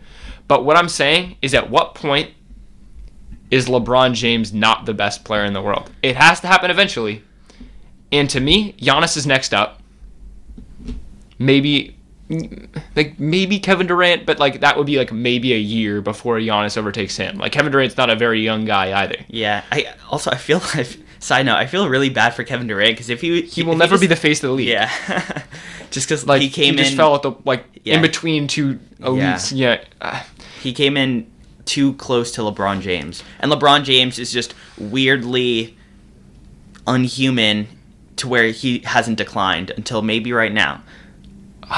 But 0.48 0.64
what 0.66 0.78
I'm 0.78 0.90
saying 0.90 1.38
is, 1.42 1.54
at 1.54 1.70
what 1.70 1.96
point 1.96 2.32
is 3.52 3.68
LeBron 3.68 4.14
James 4.14 4.54
not 4.54 4.86
the 4.86 4.94
best 4.94 5.24
player 5.24 5.44
in 5.46 5.54
the 5.54 5.62
world? 5.62 5.90
It 6.04 6.16
has 6.16 6.40
to 6.42 6.48
happen 6.48 6.70
eventually. 6.72 7.24
And 8.12 8.30
to 8.30 8.40
me, 8.40 8.74
Giannis 8.74 9.18
is 9.18 9.26
next 9.26 9.54
up. 9.54 9.82
Maybe, 11.38 11.98
like 12.96 13.20
maybe 13.20 13.60
Kevin 13.60 13.88
Durant, 13.88 14.26
but 14.26 14.40
like 14.40 14.62
that 14.62 14.78
would 14.78 14.86
be 14.86 14.98
like 14.98 15.12
maybe 15.12 15.54
a 15.54 15.58
year 15.58 16.02
before 16.02 16.38
Giannis 16.40 16.78
overtakes 16.78 17.18
him. 17.18 17.38
Like 17.38 17.52
Kevin 17.52 17.72
Durant's 17.72 17.98
not 17.98 18.10
a 18.10 18.16
very 18.16 18.42
young 18.42 18.64
guy 18.66 19.02
either. 19.04 19.18
Yeah. 19.28 19.64
I 19.72 19.94
also 20.10 20.32
I 20.32 20.38
feel 20.38 20.60
like 20.76 20.98
side 21.20 21.46
note 21.46 21.56
I 21.58 21.66
feel 21.66 21.90
really 21.90 22.10
bad 22.10 22.34
for 22.34 22.44
Kevin 22.44 22.68
Durant 22.68 22.92
because 22.94 23.10
if 23.10 23.20
he 23.22 23.42
He 23.42 23.64
will 23.64 23.76
never 23.76 23.98
be 24.00 24.08
the 24.08 24.16
face 24.16 24.42
of 24.44 24.50
the 24.50 24.56
league. 24.56 24.68
yeah 24.70 24.90
just 25.92 26.08
because 26.08 26.26
like 26.26 26.42
he 26.42 26.50
came 26.50 26.76
he 26.76 26.80
just 26.80 26.92
in 26.92 26.98
fell 26.98 27.16
at 27.16 27.22
the 27.22 27.34
like 27.44 27.66
Yeah. 27.84 27.96
in 27.96 28.02
between 28.02 28.48
two 28.48 28.80
elites. 29.02 29.52
Yeah, 29.56 29.84
Uh, 30.00 30.22
he 30.66 30.74
came 30.74 30.98
in 30.98 31.26
too 31.66 31.94
close 31.94 32.32
to 32.34 32.42
LeBron 32.42 32.82
James, 32.82 33.24
and 33.40 33.52
LeBron 33.52 33.84
James 33.84 34.20
is 34.20 34.32
just 34.32 34.54
weirdly 34.78 35.78
unhuman 36.88 37.68
to 38.18 38.28
where 38.28 38.48
he 38.48 38.80
hasn't 38.80 39.18
declined 39.18 39.72
until 39.72 40.02
maybe 40.02 40.32
right 40.34 40.54
now. 40.54 40.84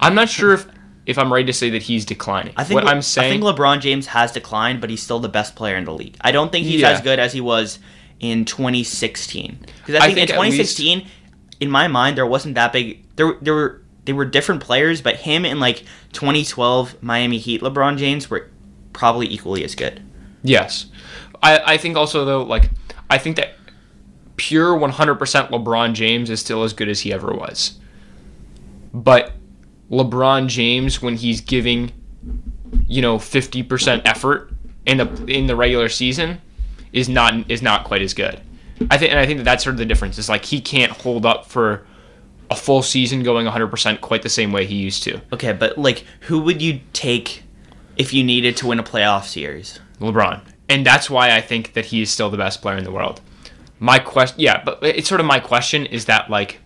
I'm 0.00 0.14
not 0.14 0.28
sure 0.28 0.54
if 0.54 0.66
if 1.06 1.18
I'm 1.18 1.32
ready 1.32 1.46
to 1.46 1.52
say 1.52 1.70
that 1.70 1.82
he's 1.82 2.04
declining. 2.04 2.52
I 2.56 2.62
think 2.64 2.76
what 2.76 2.84
Le- 2.84 2.90
I'm 2.90 3.02
saying. 3.02 3.26
I 3.26 3.30
think 3.46 3.58
LeBron 3.58 3.80
James 3.80 4.06
has 4.08 4.30
declined, 4.32 4.80
but 4.80 4.90
he's 4.90 5.02
still 5.02 5.18
the 5.18 5.28
best 5.28 5.56
player 5.56 5.76
in 5.76 5.84
the 5.84 5.92
league. 5.92 6.16
I 6.20 6.30
don't 6.30 6.52
think 6.52 6.66
he's 6.66 6.82
Yeah. 6.82 6.90
as 6.90 7.00
good 7.00 7.18
as 7.18 7.32
he 7.32 7.40
was 7.40 7.78
in 8.20 8.44
2016. 8.44 9.58
Because 9.78 9.96
I 10.00 10.06
I 10.06 10.14
think, 10.14 10.30
in 10.30 10.36
at 10.36 10.40
least- 10.40 10.76
2016, 10.76 11.06
in 11.58 11.70
my 11.70 11.88
mind, 11.88 12.16
there 12.16 12.26
wasn't 12.26 12.54
that 12.54 12.72
big. 12.72 13.02
There, 13.16 13.34
there 13.42 13.54
were 13.54 13.82
they 14.10 14.12
were 14.12 14.24
different 14.24 14.60
players, 14.60 15.00
but 15.00 15.14
him 15.14 15.44
and 15.44 15.60
like 15.60 15.84
2012 16.14 17.00
Miami 17.00 17.38
Heat 17.38 17.60
LeBron 17.60 17.96
James 17.96 18.28
were 18.28 18.50
probably 18.92 19.28
equally 19.28 19.62
as 19.62 19.76
good. 19.76 20.02
Yes. 20.42 20.86
I, 21.44 21.74
I 21.74 21.76
think 21.76 21.96
also 21.96 22.24
though, 22.24 22.42
like 22.42 22.70
I 23.08 23.18
think 23.18 23.36
that 23.36 23.54
pure 24.34 24.76
100% 24.76 25.16
LeBron 25.50 25.94
James 25.94 26.28
is 26.28 26.40
still 26.40 26.64
as 26.64 26.72
good 26.72 26.88
as 26.88 27.02
he 27.02 27.12
ever 27.12 27.32
was. 27.32 27.78
But 28.92 29.30
LeBron 29.92 30.48
James 30.48 31.00
when 31.00 31.14
he's 31.14 31.40
giving 31.40 31.92
you 32.88 33.02
know 33.02 33.16
50% 33.16 34.02
effort 34.04 34.52
in 34.86 34.96
the 34.96 35.24
in 35.26 35.46
the 35.46 35.54
regular 35.54 35.88
season 35.88 36.40
is 36.92 37.08
not 37.08 37.48
is 37.48 37.62
not 37.62 37.84
quite 37.84 38.02
as 38.02 38.12
good. 38.12 38.40
I 38.90 38.98
think 38.98 39.12
and 39.12 39.20
I 39.20 39.26
think 39.26 39.38
that 39.38 39.44
that's 39.44 39.62
sort 39.62 39.74
of 39.74 39.78
the 39.78 39.86
difference. 39.86 40.18
Is 40.18 40.28
like 40.28 40.46
he 40.46 40.60
can't 40.60 40.90
hold 40.90 41.24
up 41.24 41.46
for 41.46 41.86
a 42.50 42.56
full 42.56 42.82
season 42.82 43.22
going 43.22 43.46
100% 43.46 44.00
quite 44.00 44.22
the 44.22 44.28
same 44.28 44.52
way 44.52 44.66
he 44.66 44.74
used 44.74 45.04
to. 45.04 45.20
Okay, 45.32 45.52
but 45.52 45.78
like, 45.78 46.04
who 46.22 46.40
would 46.40 46.60
you 46.60 46.80
take 46.92 47.44
if 47.96 48.12
you 48.12 48.24
needed 48.24 48.56
to 48.58 48.66
win 48.66 48.78
a 48.78 48.82
playoff 48.82 49.24
series? 49.24 49.78
LeBron. 50.00 50.42
And 50.68 50.84
that's 50.84 51.08
why 51.08 51.34
I 51.34 51.40
think 51.40 51.74
that 51.74 51.86
he 51.86 52.02
is 52.02 52.10
still 52.10 52.30
the 52.30 52.36
best 52.36 52.60
player 52.60 52.76
in 52.76 52.84
the 52.84 52.92
world. 52.92 53.20
My 53.78 53.98
question, 53.98 54.40
yeah, 54.40 54.62
but 54.62 54.78
it's 54.82 55.08
sort 55.08 55.20
of 55.20 55.26
my 55.26 55.40
question 55.40 55.86
is 55.86 56.04
that 56.06 56.28
like 56.28 56.60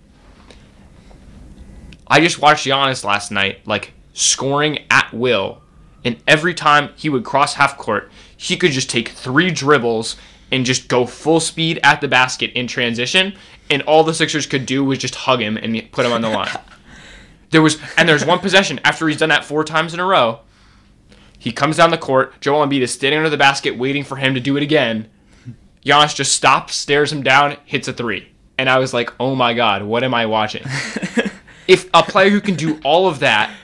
I 2.07 2.20
just 2.20 2.40
watched 2.40 2.66
Giannis 2.66 3.05
last 3.05 3.31
night 3.31 3.66
like 3.66 3.92
scoring 4.12 4.81
at 4.90 5.12
will 5.12 5.62
and 6.05 6.23
every 6.27 6.55
time 6.55 6.90
he 6.97 7.09
would 7.09 7.25
cross 7.25 7.55
half 7.55 7.79
court, 7.79 8.11
he 8.44 8.57
could 8.57 8.72
just 8.72 8.90
take 8.90 9.09
3 9.09 9.50
dribbles 9.50 10.16
and 10.52 10.66
just 10.66 10.88
go 10.88 11.07
full 11.07 11.40
speed 11.40 11.80
at 11.83 12.00
the 12.00 12.09
basket 12.09 12.52
in 12.52 12.66
transition 12.66 13.35
and 13.70 13.80
all 13.83 14.04
the 14.04 14.12
Sixers 14.12 14.46
could 14.46 14.66
do 14.66 14.85
was 14.85 14.98
just 14.98 15.14
hug 15.14 15.40
him 15.40 15.57
and 15.57 15.90
put 15.92 16.04
him 16.04 16.12
on 16.12 16.20
the 16.20 16.28
line. 16.28 16.50
There 17.50 17.62
was 17.62 17.78
and 17.96 18.09
there's 18.09 18.24
one 18.24 18.40
possession 18.40 18.80
after 18.83 19.07
he's 19.07 19.18
done 19.18 19.28
that 19.28 19.44
4 19.44 19.62
times 19.62 19.94
in 19.94 20.00
a 20.00 20.04
row 20.04 20.40
he 21.38 21.52
comes 21.52 21.76
down 21.76 21.90
the 21.90 21.98
court. 21.98 22.40
Joel 22.40 22.66
Embiid 22.66 22.80
is 22.80 22.92
standing 22.92 23.18
under 23.18 23.30
the 23.30 23.37
basket 23.37 23.76
waiting 23.76 24.02
for 24.02 24.16
him 24.16 24.35
to 24.35 24.40
do 24.40 24.57
it 24.57 24.62
again. 24.62 25.09
Giannis 25.85 26.14
just 26.14 26.33
stops, 26.33 26.74
stares 26.74 27.12
him 27.12 27.22
down, 27.22 27.59
hits 27.64 27.87
a 27.87 27.92
three. 27.92 28.28
And 28.59 28.68
I 28.68 28.78
was 28.78 28.94
like, 28.94 29.12
oh 29.20 29.35
my 29.35 29.54
God, 29.54 29.83
what 29.83 30.02
am 30.02 30.14
I 30.14 30.26
watching? 30.26 30.62
if 31.68 31.88
a 31.94 32.02
player 32.02 32.30
who 32.30 32.40
can 32.40 32.54
do 32.54 32.80
all 32.83 33.09
of 33.09 33.20
that, 33.20 33.54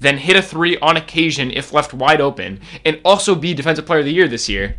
then 0.00 0.18
hit 0.18 0.36
a 0.36 0.42
three 0.42 0.78
on 0.78 0.96
occasion 0.96 1.50
if 1.50 1.72
left 1.72 1.92
wide 1.92 2.20
open, 2.20 2.60
and 2.84 3.00
also 3.04 3.34
be 3.34 3.54
Defensive 3.54 3.86
Player 3.86 4.00
of 4.00 4.04
the 4.06 4.12
Year 4.12 4.28
this 4.28 4.48
year, 4.48 4.76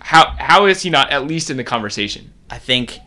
how 0.00 0.34
how 0.38 0.66
is 0.66 0.82
he 0.82 0.90
not 0.90 1.10
at 1.10 1.26
least 1.26 1.50
in 1.50 1.56
the 1.56 1.64
conversation? 1.64 2.32
I 2.50 2.58
think 2.58 2.98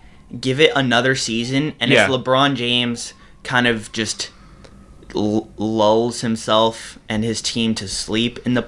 give 0.41 0.60
it 0.60 0.72
another 0.76 1.15
season, 1.15 1.74
and 1.80 1.91
Yeah. 1.91 2.06
if 2.06 2.10
LeBron 2.12 2.56
James 2.56 3.13
kind 3.43 3.67
of 3.67 3.91
just 3.91 4.30
l- 5.15 5.50
lulls 5.58 6.22
himself 6.22 7.00
and 7.08 7.24
his 7.24 7.41
team 7.41 7.76
to 7.76 7.88
sleep 7.88 8.39
in 8.46 8.54
the 8.56 8.65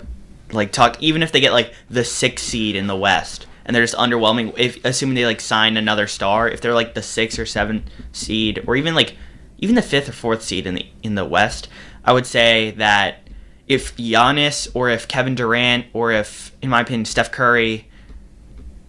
like 0.52 0.72
talk, 0.72 0.98
even 1.02 1.22
if 1.22 1.32
they 1.32 1.40
get 1.42 1.54
like 1.54 1.74
the 1.90 2.04
sixth 2.04 2.46
seed 2.46 2.76
in 2.76 2.88
the 2.88 2.96
West 2.96 3.46
and 3.66 3.76
they're 3.76 3.84
just 3.84 3.96
underwhelming, 3.96 4.54
if 4.58 4.84
assuming 4.86 5.16
they 5.16 5.26
like 5.26 5.42
sign 5.42 5.78
another 5.78 6.08
star, 6.08 6.48
if 6.50 6.60
they're 6.62 6.74
like 6.74 6.94
the 6.96 7.04
sixth 7.04 7.38
or 7.38 7.46
seventh 7.46 7.84
seed, 8.14 8.64
or 8.66 8.76
even 8.76 8.96
like 8.96 9.16
even 9.60 9.76
the 9.76 9.82
fifth 9.82 10.10
or 10.10 10.14
fourth 10.14 10.42
seed 10.42 10.66
in 10.66 10.76
the 10.76 10.86
in 11.04 11.16
the 11.16 11.26
West, 11.26 11.68
I 12.04 12.14
would 12.14 12.26
say 12.26 12.72
that 12.72 13.28
if 13.68 13.96
Giannis 13.98 14.68
or 14.74 14.90
if 14.90 15.08
Kevin 15.08 15.36
Durant 15.36 15.86
or 15.94 16.12
if, 16.12 16.52
in 16.62 16.70
my 16.70 16.82
opinion, 16.82 17.06
Steph 17.06 17.32
Curry 17.32 17.88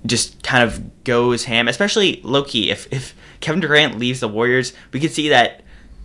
just 0.06 0.42
kind 0.42 0.64
of 0.64 1.04
goes 1.04 1.44
ham, 1.44 1.68
especially 1.68 2.20
Loki. 2.24 2.70
If 2.70 2.90
if 2.92 3.14
Kevin 3.40 3.60
Durant 3.60 3.98
leaves 3.98 4.20
the 4.20 4.28
Warriors, 4.28 4.72
we 4.92 5.00
could 5.00 5.12
see 5.12 5.28
that 5.28 5.62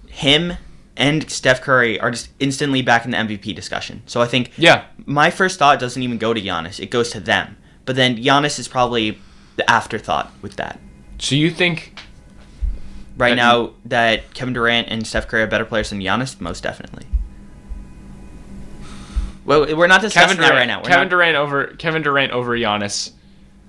him 0.07 0.53
and 0.97 1.29
Steph 1.29 1.61
Curry 1.61 1.99
are 1.99 2.11
just 2.11 2.29
instantly 2.39 2.81
back 2.81 3.05
in 3.05 3.11
the 3.11 3.17
MVP 3.17 3.53
discussion. 3.55 4.01
So 4.05 4.21
I 4.21 4.27
think 4.27 4.51
Yeah. 4.57 4.85
my 5.05 5.29
first 5.29 5.59
thought 5.59 5.79
doesn't 5.79 6.01
even 6.01 6.17
go 6.17 6.33
to 6.33 6.41
Giannis; 6.41 6.79
it 6.79 6.89
goes 6.89 7.09
to 7.11 7.19
them. 7.19 7.57
But 7.85 7.95
then 7.95 8.17
Giannis 8.17 8.57
is 8.59 8.67
probably 8.67 9.19
the 9.57 9.69
afterthought 9.69 10.31
with 10.41 10.55
that. 10.57 10.79
So 11.19 11.35
you 11.35 11.49
think 11.51 11.97
Right 13.17 13.29
That- 13.29 13.35
now, 13.35 13.69
that 13.85 14.33
Kevin 14.33 14.53
Durant 14.53 14.87
and 14.89 15.07
Steph 15.07 15.27
Curry 15.27 15.43
are 15.43 15.47
better 15.47 15.63
players 15.65 15.89
than 15.89 15.99
Giannis, 16.01 16.39
most 16.41 16.61
definitely. 16.63 17.05
Well, 19.45 19.75
we're 19.75 19.87
not 19.87 20.01
discussing 20.01 20.37
Kevin 20.37 20.41
that 20.41 20.47
Durant, 20.49 20.59
right 20.59 20.65
now. 20.67 20.79
We're 20.79 20.89
Kevin 20.89 21.03
not- 21.03 21.09
Durant 21.09 21.35
over 21.37 21.65
Kevin 21.77 22.01
Durant 22.01 22.31
over 22.31 22.57
Giannis, 22.57 23.11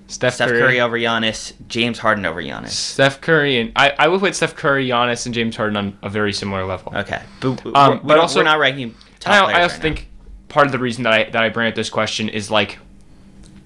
Steph, 0.07 0.33
Steph 0.35 0.49
Curry, 0.49 0.59
Curry 0.59 0.81
over 0.81 0.97
Giannis, 0.97 1.53
James 1.67 1.99
Harden 1.99 2.25
over 2.25 2.41
Giannis. 2.41 2.69
Steph 2.69 3.21
Curry 3.21 3.59
and 3.59 3.71
I, 3.75 3.93
I 3.99 4.07
would 4.07 4.19
put 4.19 4.35
Steph 4.35 4.55
Curry, 4.55 4.87
Giannis, 4.87 5.25
and 5.25 5.35
James 5.35 5.55
Harden 5.55 5.77
on 5.77 5.97
a 6.01 6.09
very 6.09 6.33
similar 6.33 6.65
level. 6.65 6.93
Okay, 6.95 7.21
but, 7.41 7.65
Um, 7.75 7.91
we're, 7.91 7.97
but 8.03 8.17
also- 8.19 8.39
we're 8.39 8.43
not 8.45 8.59
ranking 8.59 8.95
top 9.19 9.33
I, 9.33 9.37
I 9.37 9.41
also 9.41 9.53
right 9.53 9.71
now. 9.71 9.81
think 9.81 10.09
part 10.49 10.65
of 10.65 10.71
the 10.71 10.79
reason 10.79 11.03
that 11.03 11.13
I 11.13 11.23
that 11.25 11.43
I 11.43 11.49
bring 11.49 11.67
up 11.67 11.75
this 11.75 11.89
question 11.89 12.27
is 12.29 12.49
like 12.49 12.79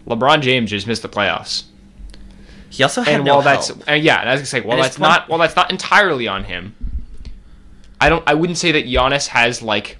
LeBron 0.07 0.41
James 0.41 0.69
just 0.71 0.87
missed 0.87 1.03
the 1.03 1.09
playoffs, 1.09 1.63
he 2.71 2.83
also 2.83 3.01
had 3.01 3.15
and 3.15 3.25
no 3.25 3.35
while 3.35 3.41
that's 3.43 3.67
help. 3.67 3.83
and 3.85 4.03
yeah, 4.03 4.21
and 4.21 4.29
I 4.29 4.33
was 4.33 4.39
gonna 4.39 4.45
say 4.47 4.61
while 4.61 4.77
And 4.77 4.85
that's 4.85 4.97
not 4.97 5.27
while 5.29 5.39
that's 5.39 5.55
not 5.55 5.69
entirely 5.69 6.27
on 6.27 6.45
him, 6.45 6.75
I 7.99 8.09
don't 8.09 8.23
I 8.25 8.33
wouldn't 8.33 8.57
say 8.57 8.71
that 8.71 8.85
Giannis 8.85 9.27
has 9.27 9.61
like 9.61 9.97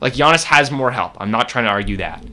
like 0.00 0.14
Giannis 0.14 0.44
has 0.44 0.70
more 0.70 0.92
help. 0.92 1.20
I'm 1.20 1.30
not 1.30 1.48
trying 1.48 1.64
to 1.64 1.70
argue 1.70 1.96
that. 1.96 2.24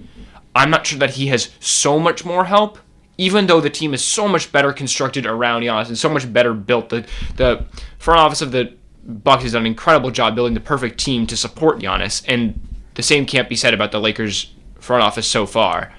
I'm 0.56 0.70
not 0.70 0.86
sure 0.86 1.00
that 1.00 1.12
he 1.12 1.28
has 1.28 1.50
so 1.60 2.00
much 2.00 2.24
more 2.24 2.46
help, 2.46 2.78
even 3.18 3.48
though 3.48 3.60
the 3.60 3.70
team 3.70 3.94
is 3.94 4.04
so 4.04 4.28
much 4.28 4.52
better 4.52 4.72
constructed 4.72 5.26
around 5.26 5.64
Giannis 5.64 5.88
and 5.88 5.98
so 5.98 6.10
much 6.10 6.32
better 6.32 6.54
built. 6.54 6.90
The 6.90 7.06
the 7.36 7.66
front 7.98 8.20
office 8.20 8.42
of 8.42 8.52
the 8.52 8.74
Bucks 9.04 9.44
has 9.44 9.52
done 9.54 9.64
an 9.64 9.68
incredible 9.68 10.12
job 10.12 10.36
building 10.36 10.54
the 10.54 10.60
perfect 10.60 11.00
team 11.00 11.28
to 11.28 11.36
support 11.36 11.80
Giannis, 11.80 12.24
and 12.28 12.60
the 12.94 13.04
same 13.04 13.26
can't 13.26 13.50
be 13.50 13.56
said 13.56 13.74
about 13.74 13.92
the 13.92 14.00
Lakers 14.00 14.52
front 14.80 15.04
office 15.04 15.28
so 15.28 15.46
far. 15.46 15.92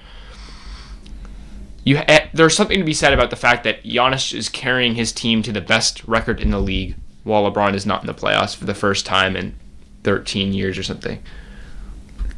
You 1.86 1.98
ha- 1.98 2.04
eh, 2.08 2.26
there's 2.34 2.56
something 2.56 2.78
to 2.80 2.84
be 2.84 2.92
said 2.92 3.12
about 3.12 3.30
the 3.30 3.36
fact 3.36 3.62
that 3.62 3.84
Giannis 3.84 4.34
is 4.34 4.48
carrying 4.48 4.96
his 4.96 5.12
team 5.12 5.40
to 5.44 5.52
the 5.52 5.60
best 5.60 6.02
record 6.04 6.40
in 6.40 6.50
the 6.50 6.58
league, 6.58 6.96
while 7.22 7.48
LeBron 7.48 7.74
is 7.74 7.86
not 7.86 8.00
in 8.00 8.08
the 8.08 8.12
playoffs 8.12 8.56
for 8.56 8.64
the 8.64 8.74
first 8.74 9.06
time 9.06 9.36
in 9.36 9.54
13 10.02 10.52
years 10.52 10.76
or 10.76 10.82
something. 10.82 11.22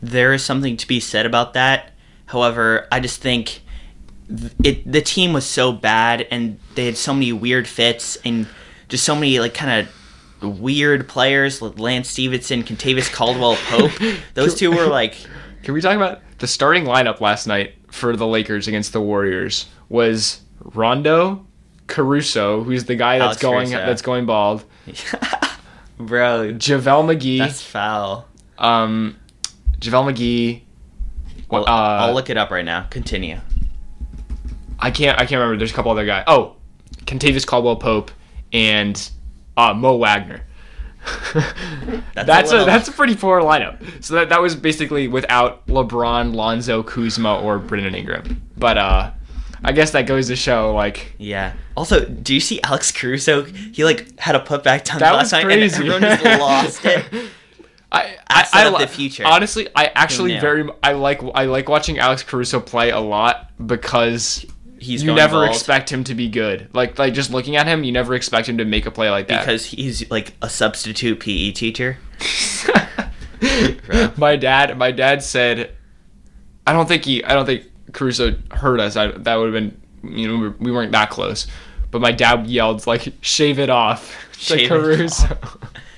there 0.02 0.32
is 0.34 0.44
something 0.44 0.76
to 0.76 0.86
be 0.86 1.00
said 1.00 1.24
about 1.26 1.54
that. 1.54 1.92
However, 2.26 2.86
I 2.92 3.00
just 3.00 3.20
think 3.22 3.62
it 4.62 4.90
the 4.90 5.00
team 5.00 5.32
was 5.32 5.46
so 5.46 5.72
bad 5.72 6.26
and 6.30 6.58
they 6.74 6.84
had 6.84 6.98
so 6.98 7.14
many 7.14 7.32
weird 7.32 7.66
fits 7.66 8.16
and 8.26 8.46
just 8.90 9.02
so 9.02 9.14
many 9.14 9.40
like 9.40 9.54
kind 9.54 9.88
of 10.42 10.60
weird 10.60 11.08
players 11.08 11.62
like 11.62 11.78
Lance 11.78 12.08
Stephenson, 12.08 12.62
Kentavious 12.64 13.10
Caldwell 13.10 13.56
Pope. 13.56 13.92
Those 14.34 14.54
two 14.54 14.70
were 14.70 14.86
like 14.86 15.16
Can 15.62 15.72
we 15.72 15.80
talk 15.80 15.96
about 15.96 16.20
the 16.38 16.46
starting 16.46 16.84
lineup 16.84 17.20
last 17.20 17.46
night 17.46 17.74
for 17.90 18.16
the 18.16 18.26
Lakers 18.26 18.68
against 18.68 18.92
the 18.92 19.00
Warriors 19.00 19.66
was 19.88 20.40
Rondo, 20.60 21.46
Caruso, 21.86 22.62
who's 22.62 22.84
the 22.84 22.96
guy 22.96 23.18
that's 23.18 23.26
Alex 23.26 23.42
going 23.42 23.68
Caruso. 23.70 23.86
that's 23.86 24.02
going 24.02 24.26
bald, 24.26 24.64
bro, 25.98 26.52
JaVale 26.54 27.16
McGee, 27.16 27.38
that's 27.38 27.62
foul. 27.62 28.26
um, 28.58 29.16
JaVale 29.80 30.12
McGee. 30.14 30.62
Well, 31.50 31.64
uh, 31.66 32.06
I'll 32.06 32.14
look 32.14 32.28
it 32.30 32.36
up 32.36 32.50
right 32.50 32.64
now. 32.64 32.82
Continue. 32.90 33.38
I 34.78 34.90
can't 34.90 35.16
I 35.16 35.22
can't 35.22 35.40
remember. 35.40 35.56
There's 35.56 35.72
a 35.72 35.74
couple 35.74 35.90
other 35.90 36.04
guys. 36.06 36.24
Oh, 36.26 36.56
Kentavious 37.04 37.46
Caldwell 37.46 37.76
Pope 37.76 38.10
and 38.52 39.10
uh, 39.56 39.72
Mo 39.74 39.96
Wagner. 39.96 40.42
That's, 42.14 42.50
a, 42.50 42.52
little- 42.52 42.66
that's 42.66 42.88
a 42.88 42.92
pretty 42.92 43.14
poor 43.14 43.40
lineup. 43.40 44.04
So 44.04 44.14
that, 44.14 44.28
that 44.30 44.40
was 44.40 44.54
basically 44.56 45.08
without 45.08 45.66
LeBron, 45.66 46.34
Lonzo, 46.34 46.82
Kuzma, 46.82 47.40
or 47.40 47.58
Brandon 47.58 47.94
Ingram. 47.94 48.42
But 48.56 48.76
uh, 48.78 49.10
I 49.62 49.72
guess 49.72 49.92
that 49.92 50.06
goes 50.06 50.26
to 50.28 50.36
show 50.36 50.74
like 50.74 51.14
Yeah. 51.18 51.52
Also, 51.76 52.04
do 52.04 52.34
you 52.34 52.40
see 52.40 52.60
Alex 52.62 52.90
Caruso? 52.92 53.44
He 53.44 53.84
like 53.84 54.18
had 54.18 54.34
a 54.34 54.40
putback 54.40 54.84
That 54.98 55.14
last 55.14 55.32
night, 55.32 55.44
crazy. 55.44 55.76
and 55.82 55.92
everyone 55.92 56.18
just 56.18 56.24
lost 56.40 56.84
it. 56.84 57.04
I 57.90 58.16
Asset 58.28 58.66
I, 58.66 58.74
I 58.76 58.80
the 58.80 58.86
future. 58.86 59.24
Honestly, 59.26 59.68
I 59.74 59.86
actually 59.94 60.38
very 60.38 60.68
I 60.82 60.92
like 60.92 61.22
I 61.34 61.44
like 61.44 61.68
watching 61.68 61.98
Alex 61.98 62.22
Caruso 62.22 62.60
play 62.60 62.90
a 62.90 63.00
lot 63.00 63.50
because 63.66 64.44
He's 64.80 65.02
you 65.02 65.14
never 65.14 65.44
expect 65.46 65.90
him 65.92 66.04
to 66.04 66.14
be 66.14 66.28
good. 66.28 66.68
Like 66.72 66.98
like 66.98 67.14
just 67.14 67.30
looking 67.30 67.56
at 67.56 67.66
him, 67.66 67.84
you 67.84 67.92
never 67.92 68.14
expect 68.14 68.48
him 68.48 68.58
to 68.58 68.64
make 68.64 68.86
a 68.86 68.90
play 68.90 69.10
like 69.10 69.28
that. 69.28 69.40
because 69.40 69.66
he's 69.66 70.08
like 70.10 70.34
a 70.42 70.48
substitute 70.48 71.20
PE 71.20 71.50
teacher. 71.52 71.98
my 74.16 74.36
dad 74.36 74.76
my 74.76 74.90
dad 74.90 75.22
said 75.22 75.74
I 76.66 76.72
don't 76.72 76.86
think 76.86 77.04
he 77.04 77.22
I 77.24 77.34
don't 77.34 77.46
think 77.46 77.64
Caruso 77.92 78.36
hurt 78.50 78.80
us. 78.80 78.96
I, 78.96 79.08
that 79.08 79.36
would 79.36 79.52
have 79.52 79.54
been 79.54 79.80
you 80.02 80.28
know 80.28 80.34
we, 80.34 80.48
were, 80.48 80.54
we 80.58 80.72
weren't 80.72 80.92
that 80.92 81.10
close. 81.10 81.46
But 81.90 82.00
my 82.00 82.12
dad 82.12 82.46
yelled 82.46 82.86
like 82.86 83.12
shave 83.20 83.58
it 83.58 83.70
off 83.70 84.14
Shave 84.38 84.60
it 84.60 84.68
Caruso. 84.68 85.38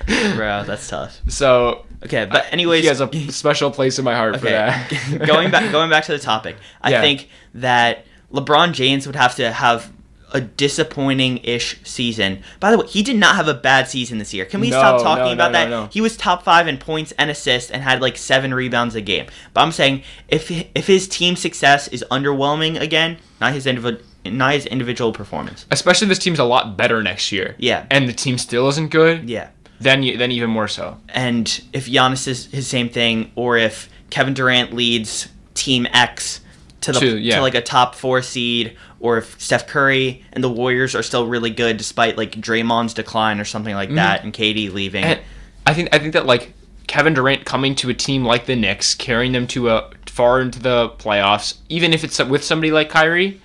Bro, 0.35 0.63
that's 0.65 0.87
tough. 0.87 1.21
so 1.27 1.85
Okay, 2.03 2.25
but 2.25 2.51
anyways, 2.51 2.81
he 2.81 2.87
has 2.87 2.99
a 2.99 3.31
special 3.31 3.69
place 3.69 3.99
in 3.99 4.05
my 4.05 4.15
heart 4.15 4.39
for 4.39 4.45
that. 4.47 4.91
going 5.27 5.51
back 5.51 5.71
going 5.71 5.89
back 5.89 6.05
to 6.05 6.11
the 6.13 6.19
topic, 6.19 6.55
I 6.81 6.91
Yeah. 6.91 7.01
think 7.01 7.29
that 7.55 8.05
LeBron 8.31 8.73
James 8.73 9.05
would 9.07 9.15
have 9.15 9.35
to 9.35 9.51
have 9.51 9.91
a 10.33 10.39
disappointing-ish 10.41 11.79
season. 11.83 12.41
By 12.59 12.71
the 12.71 12.77
way, 12.77 12.87
he 12.87 13.03
did 13.03 13.17
not 13.17 13.35
have 13.35 13.47
a 13.47 13.53
bad 13.53 13.87
season 13.89 14.17
this 14.17 14.33
year. 14.33 14.45
Can 14.45 14.61
we 14.61 14.69
No, 14.69 14.77
stop 14.77 15.01
talking 15.01 15.25
no, 15.25 15.31
about 15.33 15.51
no, 15.51 15.69
that? 15.83 15.93
He 15.93 16.01
was 16.01 16.15
top 16.15 16.43
five 16.43 16.67
in 16.67 16.77
points 16.77 17.11
and 17.17 17.29
assists 17.29 17.69
and 17.71 17.81
had 17.83 18.01
like 18.01 18.17
seven 18.17 18.53
rebounds 18.53 18.95
a 18.95 19.01
game. 19.01 19.25
But 19.53 19.61
I'm 19.61 19.71
saying 19.71 20.03
if 20.29 20.49
if 20.51 20.87
his 20.87 21.07
team 21.07 21.35
success 21.35 21.87
is 21.89 22.03
underwhelming 22.09 22.79
again, 22.79 23.17
not 23.39 23.53
his 23.53 23.65
individual 23.67 24.03
not 24.23 24.53
his 24.53 24.67
individual 24.67 25.11
performance. 25.11 25.65
Especially 25.71 26.05
if 26.05 26.09
this 26.09 26.19
team's 26.19 26.37
a 26.39 26.43
lot 26.43 26.77
better 26.77 27.01
next 27.01 27.31
year. 27.31 27.55
Yeah. 27.57 27.87
And 27.89 28.07
the 28.07 28.13
team 28.13 28.37
still 28.37 28.69
isn't 28.69 28.91
good. 28.91 29.27
Yeah. 29.27 29.49
Then 29.79 30.03
you, 30.03 30.15
then 30.15 30.31
even 30.31 30.51
more 30.51 30.67
so. 30.67 30.97
and 31.09 31.61
if 31.73 31.87
Giannis 31.87 32.27
is 32.27 32.45
his 32.45 32.67
same 32.67 32.87
thing, 32.87 33.31
or 33.35 33.57
if 33.57 33.89
Kevin 34.11 34.33
Durant 34.35 34.73
leads 34.73 35.27
Team 35.55 35.87
X 35.91 36.39
to 36.81 36.91
the 36.91 36.99
To- 36.99 37.19
yeah. 37.19 37.35
to 37.37 37.41
like 37.41 37.55
a 37.55 37.61
top 37.61 37.95
four 37.95 38.21
seed, 38.21 38.75
or 38.99 39.17
if 39.17 39.39
Steph 39.39 39.67
Curry 39.67 40.23
and 40.33 40.43
the 40.43 40.49
Warriors 40.49 40.95
are 40.95 41.03
still 41.03 41.27
really 41.27 41.49
good 41.51 41.77
despite 41.77 42.17
like 42.17 42.31
Draymond's 42.33 42.93
decline 42.93 43.39
or 43.39 43.45
something 43.45 43.73
like 43.75 43.93
that, 43.95 44.23
and 44.23 44.33
KD 44.33 44.71
leaving. 44.73 45.03
Mm-hmm. 45.03 45.11
And 45.13 45.21
I 45.65 45.73
think 45.73 45.89
I 45.93 45.99
think 45.99 46.13
that 46.13 46.25
like 46.25 46.53
Kevin 46.87 47.13
Durant 47.13 47.45
coming 47.45 47.75
to 47.75 47.89
a 47.89 47.93
team 47.93 48.25
like 48.25 48.45
the 48.47 48.55
Knicks, 48.55 48.95
carrying 48.95 49.31
them 49.31 49.47
to 49.47 49.69
a 49.69 49.89
far 50.07 50.41
into 50.41 50.59
the 50.59 50.89
playoffs, 50.97 51.57
even 51.69 51.93
if 51.93 52.03
it's 52.03 52.19
with 52.23 52.43
somebody 52.43 52.71
like 52.71 52.89
Kyrie, 52.89 53.39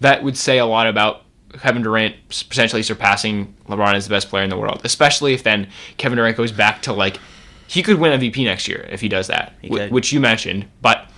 that 0.00 0.22
would 0.22 0.36
say 0.36 0.58
a 0.58 0.66
lot 0.66 0.86
about 0.86 1.22
Kevin 1.60 1.82
Durant 1.82 2.16
potentially 2.48 2.82
surpassing 2.82 3.54
LeBron 3.68 3.94
as 3.94 4.06
the 4.06 4.10
best 4.10 4.28
player 4.28 4.42
in 4.42 4.50
the 4.50 4.58
world. 4.58 4.80
Especially 4.84 5.32
if 5.34 5.42
then 5.42 5.68
Kevin 5.98 6.16
Durant 6.16 6.36
goes 6.36 6.52
back 6.52 6.82
to 6.82 6.92
like 6.92 7.18
he 7.66 7.82
could 7.82 7.98
win 7.98 8.18
MVP 8.20 8.44
next 8.44 8.68
year 8.68 8.86
if 8.90 9.00
he 9.00 9.08
does 9.08 9.28
that, 9.28 9.54
He 9.62 9.68
wh- 9.68 9.90
which 9.92 10.12
you 10.12 10.20
mentioned. 10.20 10.66
But 10.82 11.08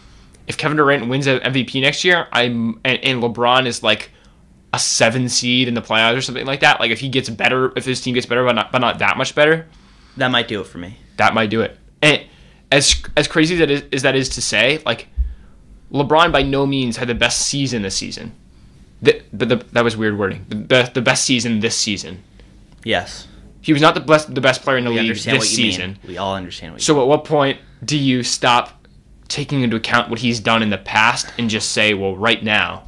if 0.46 0.57
Kevin 0.57 0.76
Durant 0.76 1.09
wins 1.09 1.26
an 1.26 1.40
MVP 1.40 1.80
next 1.80 2.04
year, 2.04 2.26
I'm 2.33 2.80
and, 2.85 3.02
and 3.02 3.22
LeBron 3.22 3.66
is 3.66 3.83
like 3.83 4.11
a 4.72 4.78
seven 4.78 5.28
seed 5.28 5.68
in 5.68 5.74
the 5.74 5.83
playoffs 5.83 6.16
or 6.16 6.20
something 6.20 6.46
like 6.46 6.61
that. 6.61 6.80
Like 6.80 6.90
if 6.90 7.00
he 7.00 7.09
gets 7.09 7.28
better, 7.30 7.72
if 7.76 7.85
his 7.85 8.00
team 8.00 8.14
gets 8.14 8.26
better, 8.26 8.44
but 8.44 8.54
not 8.54 8.72
but 8.72 8.80
not 8.80 8.98
that 8.98 9.16
much 9.16 9.35
better, 9.35 9.66
that 10.16 10.30
might 10.30 10.48
do 10.48 10.61
it 10.61 10.66
for 10.66 10.78
me. 10.78 10.98
that 11.16 11.35
might 11.35 11.50
do 11.50 11.62
it. 11.62 11.78
And 12.02 12.24
as 12.70 13.02
as 13.16 13.28
crazy 13.28 13.57
that 13.57 13.70
is, 13.70 13.85
as 13.92 14.02
that 14.02 14.16
is 14.16 14.28
to 14.30 14.42
say, 14.42 14.83
like 14.85 15.09
LeBron 15.92 16.33
by 16.33 16.42
no 16.42 16.66
means 16.66 16.96
had 16.96 17.09
the 17.09 17.14
best 17.14 17.46
season 17.46 17.83
this 17.83 17.96
season. 17.96 18.33
The, 19.00 19.22
but 19.33 19.48
the, 19.48 19.57
that 19.72 19.85
was 19.85 19.96
weird 19.96 20.18
wording. 20.18 20.46
The 20.48 20.57
best, 20.57 20.94
the 20.94 21.02
best 21.02 21.24
season 21.24 21.61
this 21.61 21.76
season. 21.76 22.22
Yes, 22.85 23.28
He 23.61 23.72
was 23.72 23.83
not 23.83 23.94
the 23.94 24.00
best 24.00 24.35
the 24.35 24.40
best 24.40 24.62
player 24.62 24.78
in 24.78 24.85
the 24.85 24.90
we 24.90 25.00
league 25.00 25.16
this 25.16 25.50
season. 25.50 25.92
mean. 25.92 25.98
We 26.07 26.18
all 26.18 26.35
understand 26.35 26.72
what 26.72 26.80
you 26.80 26.85
So 26.85 27.00
at 27.00 27.07
what 27.07 27.24
point 27.24 27.59
do 27.85 27.96
you 27.98 28.22
stop 28.22 28.84
taking 29.29 29.63
into 29.63 29.77
account 29.77 30.11
what 30.11 30.19
he's 30.21 30.41
done 30.41 30.63
in 30.63 30.71
the 30.71 30.79
past 30.79 31.33
and 31.39 31.49
just 31.51 31.73
say, 31.73 31.95
well, 31.95 32.17
right 32.17 32.43
now 32.43 32.85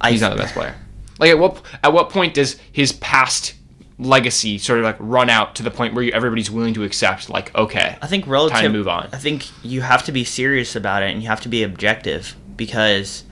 I, 0.00 0.12
he's 0.12 0.20
not 0.20 0.30
the 0.30 0.36
best 0.36 0.54
player? 0.54 0.74
Like 1.18 1.30
at 1.30 1.38
what 1.38 1.62
at 1.82 1.92
what 1.92 2.10
point 2.10 2.34
does 2.34 2.58
his 2.72 2.92
past 2.92 3.54
legacy 3.98 4.58
sort 4.58 4.78
of 4.78 4.84
like 4.84 4.96
run 4.98 5.30
out 5.30 5.54
to 5.54 5.62
the 5.62 5.70
point 5.70 5.94
where 5.94 6.04
you, 6.04 6.12
everybody's 6.12 6.50
willing 6.50 6.74
to 6.74 6.84
accept 6.84 7.30
like, 7.30 7.54
okay, 7.54 7.96
I 8.02 8.06
think 8.06 8.26
relative. 8.26 8.56
Time 8.56 8.64
to 8.64 8.78
move 8.78 8.88
on. 8.88 9.08
I 9.12 9.16
think 9.16 9.46
you 9.64 9.80
have 9.80 10.04
to 10.04 10.12
be 10.12 10.24
serious 10.24 10.76
about 10.76 11.02
it 11.02 11.10
and 11.10 11.22
you 11.22 11.28
have 11.28 11.40
to 11.42 11.48
be 11.48 11.62
objective 11.62 12.36
because 12.56 13.24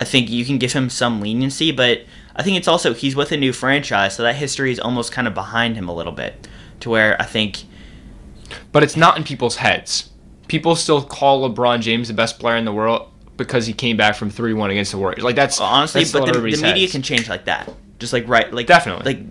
I 0.00 0.04
think 0.04 0.30
you 0.30 0.44
can 0.44 0.58
give 0.58 0.72
him 0.72 0.88
some 0.88 1.20
leniency, 1.20 1.72
but 1.72 2.02
I 2.36 2.42
think 2.42 2.56
it's 2.56 2.68
also 2.68 2.94
he's 2.94 3.16
with 3.16 3.32
a 3.32 3.36
new 3.36 3.52
franchise, 3.52 4.16
so 4.16 4.22
that 4.22 4.36
history 4.36 4.70
is 4.72 4.80
almost 4.80 5.12
kind 5.12 5.26
of 5.26 5.34
behind 5.34 5.76
him 5.76 5.88
a 5.88 5.94
little 5.94 6.12
bit, 6.12 6.48
to 6.80 6.90
where 6.90 7.20
I 7.20 7.24
think 7.24 7.64
but 8.72 8.82
it's 8.82 8.96
not 8.96 9.16
in 9.16 9.24
people's 9.24 9.56
heads. 9.56 10.10
People 10.48 10.76
still 10.76 11.02
call 11.02 11.48
LeBron 11.48 11.80
James 11.80 12.08
the 12.08 12.14
best 12.14 12.38
player 12.38 12.56
in 12.56 12.64
the 12.64 12.72
world 12.72 13.10
because 13.36 13.66
he 13.66 13.72
came 13.72 13.96
back 13.96 14.14
from 14.14 14.30
three 14.30 14.52
one 14.52 14.70
against 14.70 14.92
the 14.92 14.98
Warriors. 14.98 15.22
Like 15.22 15.36
that's 15.36 15.60
honestly, 15.60 16.02
that's 16.02 16.12
but 16.12 16.26
the, 16.26 16.32
the 16.32 16.42
media 16.42 16.68
heads. 16.70 16.92
can 16.92 17.02
change 17.02 17.28
like 17.28 17.46
that, 17.46 17.72
just 17.98 18.12
like 18.12 18.28
right, 18.28 18.52
like 18.52 18.66
Definitely. 18.66 19.04
like 19.14 19.22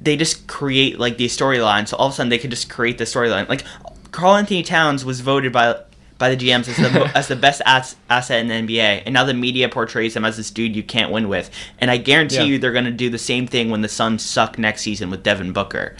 they 0.00 0.16
just 0.16 0.46
create 0.46 0.98
like 0.98 1.16
these 1.16 1.36
storylines. 1.36 1.88
So 1.88 1.96
all 1.96 2.08
of 2.08 2.12
a 2.12 2.16
sudden 2.16 2.28
they 2.30 2.38
could 2.38 2.50
just 2.50 2.68
create 2.68 2.98
the 2.98 3.04
storyline. 3.04 3.48
Like 3.48 3.64
Karl-Anthony 4.12 4.62
Towns 4.62 5.04
was 5.04 5.20
voted 5.20 5.52
by 5.52 5.80
by 6.18 6.34
the 6.34 6.36
GMs 6.36 6.66
as 6.68 6.76
the 6.76 7.10
as 7.14 7.28
the 7.28 7.36
best 7.36 7.60
ass, 7.66 7.94
asset 8.10 8.40
in 8.40 8.48
the 8.48 8.54
NBA, 8.54 9.02
and 9.04 9.12
now 9.14 9.24
the 9.24 9.34
media 9.34 9.68
portrays 9.68 10.16
him 10.16 10.24
as 10.24 10.36
this 10.36 10.50
dude 10.50 10.74
you 10.74 10.82
can't 10.82 11.12
win 11.12 11.28
with. 11.28 11.50
And 11.78 11.90
I 11.90 11.96
guarantee 11.98 12.36
Yeah. 12.36 12.42
you 12.44 12.58
they're 12.58 12.72
going 12.72 12.84
to 12.86 12.90
do 12.90 13.10
the 13.10 13.18
same 13.18 13.46
thing 13.46 13.70
when 13.70 13.82
the 13.82 13.88
Suns 13.88 14.24
suck 14.24 14.58
next 14.58 14.82
season 14.82 15.10
with 15.10 15.22
Devin 15.22 15.52
Booker, 15.52 15.94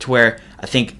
to 0.00 0.10
where 0.10 0.40
I 0.58 0.66
think, 0.66 0.96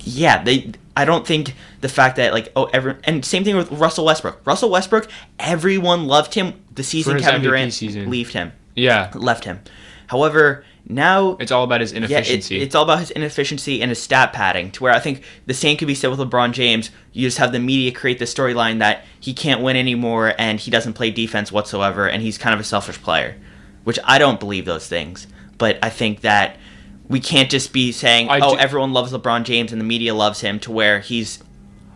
yeah, 0.00 0.42
they. 0.42 0.72
I 0.98 1.04
don't 1.04 1.26
think 1.26 1.54
the 1.80 1.88
fact 1.88 2.16
that 2.16 2.32
like 2.32 2.52
oh 2.56 2.64
every 2.64 2.96
and 3.04 3.24
same 3.24 3.44
thing 3.44 3.56
with 3.56 3.70
Russell 3.72 4.04
Westbrook. 4.04 4.40
Russell 4.44 4.68
Westbrook, 4.68 5.08
everyone 5.38 6.06
loved 6.06 6.34
him 6.34 6.62
the 6.74 6.82
season 6.82 7.18
Kevin 7.20 7.40
MVP 7.40 7.44
Durant 7.44 7.72
season. 7.72 8.10
left 8.10 8.32
him 8.32 8.52
yeah, 8.78 9.10
left 9.14 9.44
him. 9.44 9.60
However, 10.06 10.64
now 10.86 11.36
it's 11.38 11.52
all 11.52 11.64
about 11.64 11.82
his 11.82 11.92
yeah, 11.92 11.98
it, 11.98 12.04
inefficiency. 12.04 12.60
it's 12.60 12.74
all 12.74 12.84
about 12.84 13.00
his 13.00 13.10
inefficiency 13.10 13.82
and 13.82 13.90
his 13.90 14.00
stat 14.00 14.32
padding. 14.32 14.70
To 14.72 14.82
where 14.82 14.94
I 14.94 15.00
think 15.00 15.22
the 15.46 15.54
same 15.54 15.76
could 15.76 15.88
be 15.88 15.94
said 15.94 16.10
with 16.10 16.18
LeBron 16.18 16.52
James. 16.52 16.90
You 17.12 17.26
just 17.26 17.38
have 17.38 17.52
the 17.52 17.58
media 17.58 17.92
create 17.92 18.18
the 18.18 18.24
storyline 18.24 18.78
that 18.78 19.04
he 19.20 19.34
can't 19.34 19.60
win 19.60 19.76
anymore 19.76 20.34
and 20.38 20.58
he 20.58 20.70
doesn't 20.70 20.94
play 20.94 21.10
defense 21.10 21.52
whatsoever 21.52 22.08
and 22.08 22.22
he's 22.22 22.38
kind 22.38 22.54
of 22.54 22.60
a 22.60 22.64
selfish 22.64 23.00
player, 23.02 23.36
which 23.84 23.98
I 24.04 24.18
don't 24.18 24.40
believe 24.40 24.64
those 24.64 24.88
things. 24.88 25.26
But 25.58 25.78
I 25.82 25.90
think 25.90 26.20
that 26.22 26.56
we 27.08 27.20
can't 27.20 27.50
just 27.50 27.72
be 27.72 27.92
saying, 27.92 28.28
I 28.28 28.40
"Oh, 28.40 28.54
do- 28.54 28.58
everyone 28.58 28.92
loves 28.92 29.12
LeBron 29.12 29.44
James 29.44 29.72
and 29.72 29.80
the 29.80 29.84
media 29.84 30.14
loves 30.14 30.40
him," 30.40 30.58
to 30.60 30.72
where 30.72 31.00
he's 31.00 31.40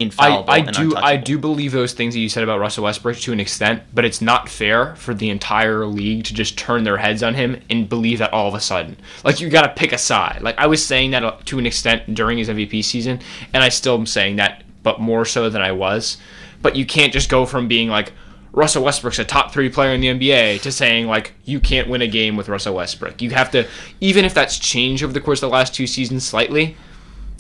I, 0.01 0.05
infallible. 0.05 0.51
I 0.51 0.59
and 0.59 0.73
do 0.73 0.97
I 0.97 1.17
do 1.17 1.39
believe 1.39 1.73
those 1.73 1.93
things 1.93 2.15
that 2.15 2.21
you 2.21 2.29
said 2.29 2.43
about 2.43 2.61
Russell 2.61 2.85
Westbrook 2.85 3.19
to 3.19 3.33
an 3.33 3.41
extent, 3.41 3.83
but 3.95 4.05
it's 4.05 4.21
not 4.21 4.49
fair 4.49 4.97
for 4.97 5.15
the 5.15 5.31
entire 5.31 5.87
league 5.87 6.25
to 6.25 6.35
just 6.35 6.59
turn 6.59 6.85
their 6.85 6.97
heads 6.97 7.23
on 7.23 7.35
him 7.35 7.61
and 7.71 7.89
believe 7.89 8.19
that 8.19 8.33
all 8.33 8.49
of 8.49 8.55
a 8.55 8.61
sudden. 8.61 8.97
Like 9.25 9.41
you 9.41 9.49
got 9.49 9.63
to 9.63 9.69
pick 9.69 9.93
a 9.93 9.99
side. 9.99 10.43
Like 10.43 10.59
I 10.59 10.67
was 10.67 10.85
saying 10.85 11.13
that 11.13 11.25
uh, 11.25 11.37
to 11.47 11.59
an 11.59 11.67
extent 11.67 12.15
during 12.15 12.39
his 12.39 12.49
MVP 12.49 12.85
season, 12.85 13.21
and 13.53 13.63
I 13.63 13.69
still 13.69 13.95
am 13.95 14.07
saying 14.07 14.37
that, 14.37 14.65
but 14.83 15.01
more 15.01 15.25
so 15.25 15.49
than 15.51 15.63
I 15.63 15.73
was. 15.73 16.17
But 16.63 16.77
you 16.77 16.87
can't 16.87 17.13
just 17.13 17.29
go 17.29 17.45
from 17.45 17.69
being 17.69 17.89
like 17.89 18.13
Russell 18.53 18.85
Westbrook's 18.85 19.19
a 19.19 19.25
top 19.25 19.53
three 19.53 19.69
player 19.69 19.95
in 19.95 20.01
the 20.01 20.09
NBA 20.09 20.61
to 20.63 20.71
saying 20.71 21.07
like 21.07 21.33
you 21.45 21.59
can't 21.59 21.89
win 21.89 22.03
a 22.03 22.07
game 22.07 22.37
with 22.37 22.49
Russell 22.49 22.75
Westbrook. 22.75 23.23
You 23.23 23.31
have 23.31 23.51
to, 23.53 23.67
even 24.01 24.25
if 24.25 24.35
that's 24.35 24.59
changed 24.59 25.03
over 25.03 25.13
the 25.13 25.21
course 25.21 25.43
of 25.43 25.49
the 25.49 25.55
last 25.55 25.75
two 25.75 25.87
seasons 25.87 26.25
slightly 26.25 26.77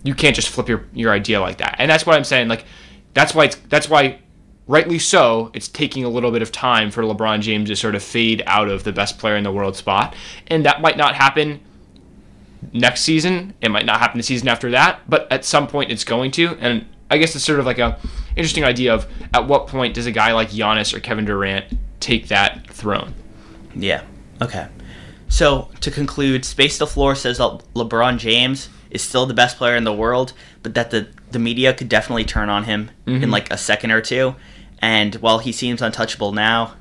you 0.03 0.15
can't 0.15 0.35
just 0.35 0.49
flip 0.49 0.69
your, 0.69 0.85
your 0.93 1.13
idea 1.13 1.41
like 1.41 1.59
that. 1.59 1.77
And 1.79 1.91
that's 1.91 2.07
what 2.07 2.17
I'm 2.17 2.25
saying. 2.25 2.49
Like, 2.49 2.65
that's 3.15 3.35
why 3.35 3.51
that's 3.69 3.89
why, 3.89 4.19
rightly 4.67 4.99
so, 4.99 5.51
it's 5.55 5.69
taking 5.69 6.05
a 6.05 6.09
little 6.09 6.31
bit 6.31 6.43
of 6.43 6.51
time 6.51 6.91
for 6.91 7.03
LeBron 7.03 7.41
James 7.41 7.69
to 7.69 7.77
sort 7.77 7.95
of 7.95 8.03
fade 8.03 8.43
out 8.47 8.69
of 8.69 8.85
the 8.85 8.93
best 8.93 9.19
player 9.19 9.37
in 9.37 9.45
the 9.45 9.53
world 9.53 9.77
spot, 9.77 10.15
and 10.49 10.65
that 10.65 10.81
might 10.81 10.97
not 10.97 11.15
happen 11.15 11.61
next 12.73 13.03
season. 13.03 13.55
It 13.61 13.71
might 13.71 13.87
not 13.87 14.01
happen 14.01 14.19
the 14.19 14.23
season 14.23 14.49
after 14.49 14.71
that, 14.71 15.01
but 15.09 15.31
at 15.31 15.45
some 15.45 15.67
point 15.67 15.91
it's 15.91 16.05
going 16.05 16.31
to. 16.33 16.57
And 16.59 16.87
I 17.11 17.19
guess 17.19 17.37
it's 17.37 17.45
sort 17.45 17.61
of 17.61 17.67
like 17.67 17.79
a 17.79 17.99
interesting 18.37 18.65
idea 18.65 18.95
of 18.95 19.07
at 19.35 19.47
what 19.47 19.67
point 19.67 19.95
does 19.95 20.07
a 20.07 20.13
guy 20.13 20.33
like 20.33 20.51
Giannis 20.51 20.95
or 20.95 21.01
Kevin 21.01 21.25
Durant 21.25 21.67
take 22.01 22.29
that 22.29 22.69
throne? 22.71 23.15
Yeah. 23.75 24.03
Okay. 24.41 24.69
So 25.29 25.71
to 25.81 25.91
conclude, 25.91 26.45
Space 26.45 26.79
the 26.79 26.87
Floor 26.87 27.15
says 27.15 27.39
that 27.39 27.63
LeBron 27.75 28.19
James 28.19 28.69
is 28.91 29.03
still 29.03 29.25
the 29.25 29.35
best 29.35 29.57
player 29.57 29.77
in 29.77 29.85
the 29.85 29.93
world, 29.93 30.33
but 30.63 30.75
that 30.75 30.91
the 30.91 31.09
the 31.31 31.39
media 31.39 31.73
could 31.73 31.89
definitely 31.89 32.25
turn 32.25 32.51
on 32.51 32.65
him 32.65 32.91
in 33.07 33.21
mm-hmm. 33.23 33.31
like 33.31 33.51
a 33.51 33.57
second 33.57 33.91
or 33.91 34.03
two. 34.03 34.35
And 34.81 35.15
while 35.17 35.39
he 35.39 35.53
seems 35.53 35.81
untouchable 35.81 36.33
now, 36.33 36.75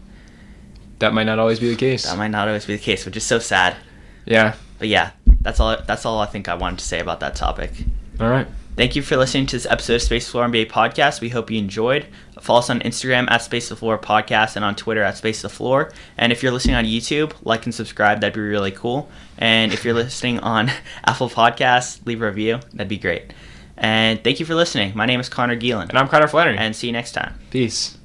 That 1.00 1.14
might 1.14 1.24
not 1.24 1.40
always 1.40 1.60
be 1.60 1.70
the 1.70 1.76
case. 1.78 2.04
that 2.04 2.18
might 2.18 2.32
not 2.32 2.48
always 2.48 2.66
be 2.66 2.76
the 2.76 2.82
case, 2.84 3.06
which 3.06 3.16
is 3.16 3.24
so 3.26 3.40
sad. 3.40 3.78
Yeah. 4.26 4.56
But 4.80 4.90
yeah, 4.90 5.12
that's 5.40 5.60
all. 5.62 5.78
That's 5.88 6.06
all 6.06 6.20
I 6.20 6.26
think 6.26 6.50
I 6.50 6.56
wanted 6.56 6.80
to 6.80 6.86
say 6.86 7.00
about 7.00 7.22
that 7.22 7.36
topic. 7.36 7.72
All 8.20 8.30
right. 8.30 8.48
Thank 8.78 8.96
you 8.96 9.02
for 9.02 9.18
listening 9.18 9.46
to 9.48 9.58
this 9.58 9.68
episode 9.70 9.96
of 9.96 10.02
Space 10.02 10.30
Floor 10.30 10.48
NBA 10.48 10.72
podcast. 10.72 11.20
We 11.20 11.30
hope 11.30 11.52
you 11.52 11.60
enjoyed. 11.60 12.08
Follow 12.40 12.60
us 12.60 12.70
on 12.70 12.80
Instagram 12.80 13.30
at 13.30 13.42
Space 13.44 13.68
the 13.70 13.76
Floor 13.76 14.00
Podcast 14.00 14.56
and 14.56 14.64
on 14.64 14.76
Twitter 14.76 15.04
at 15.04 15.18
Space 15.18 15.42
the 15.42 15.50
Floor. 15.50 15.92
And 16.18 16.32
if 16.32 16.42
you're 16.42 16.54
listening 16.54 16.76
on 16.76 16.86
YouTube, 16.86 17.34
like 17.44 17.66
and 17.66 17.76
subscribe. 17.76 18.22
That'd 18.22 18.34
be 18.34 18.40
really 18.40 18.72
cool. 18.72 19.10
And 19.38 19.74
if 19.74 19.84
you're 19.84 19.94
listening 19.94 20.40
on 20.40 20.72
Apple 21.06 21.30
Podcasts, 21.30 22.04
leave 22.08 22.22
a 22.22 22.26
review. 22.26 22.60
That'd 22.74 22.88
be 22.88 22.98
great. 22.98 23.34
And 23.78 24.24
thank 24.24 24.40
you 24.40 24.46
for 24.46 24.56
listening. 24.56 24.94
My 24.96 25.06
name 25.06 25.20
is 25.20 25.28
Connor 25.28 25.60
Geelan. 25.60 25.90
And 25.90 25.98
I'm 25.98 26.08
Connor 26.08 26.28
Flannery. 26.28 26.58
And 26.58 26.76
see 26.76 26.88
you 26.88 26.94
next 26.94 27.12
time. 27.12 27.38
Peace. 27.50 27.98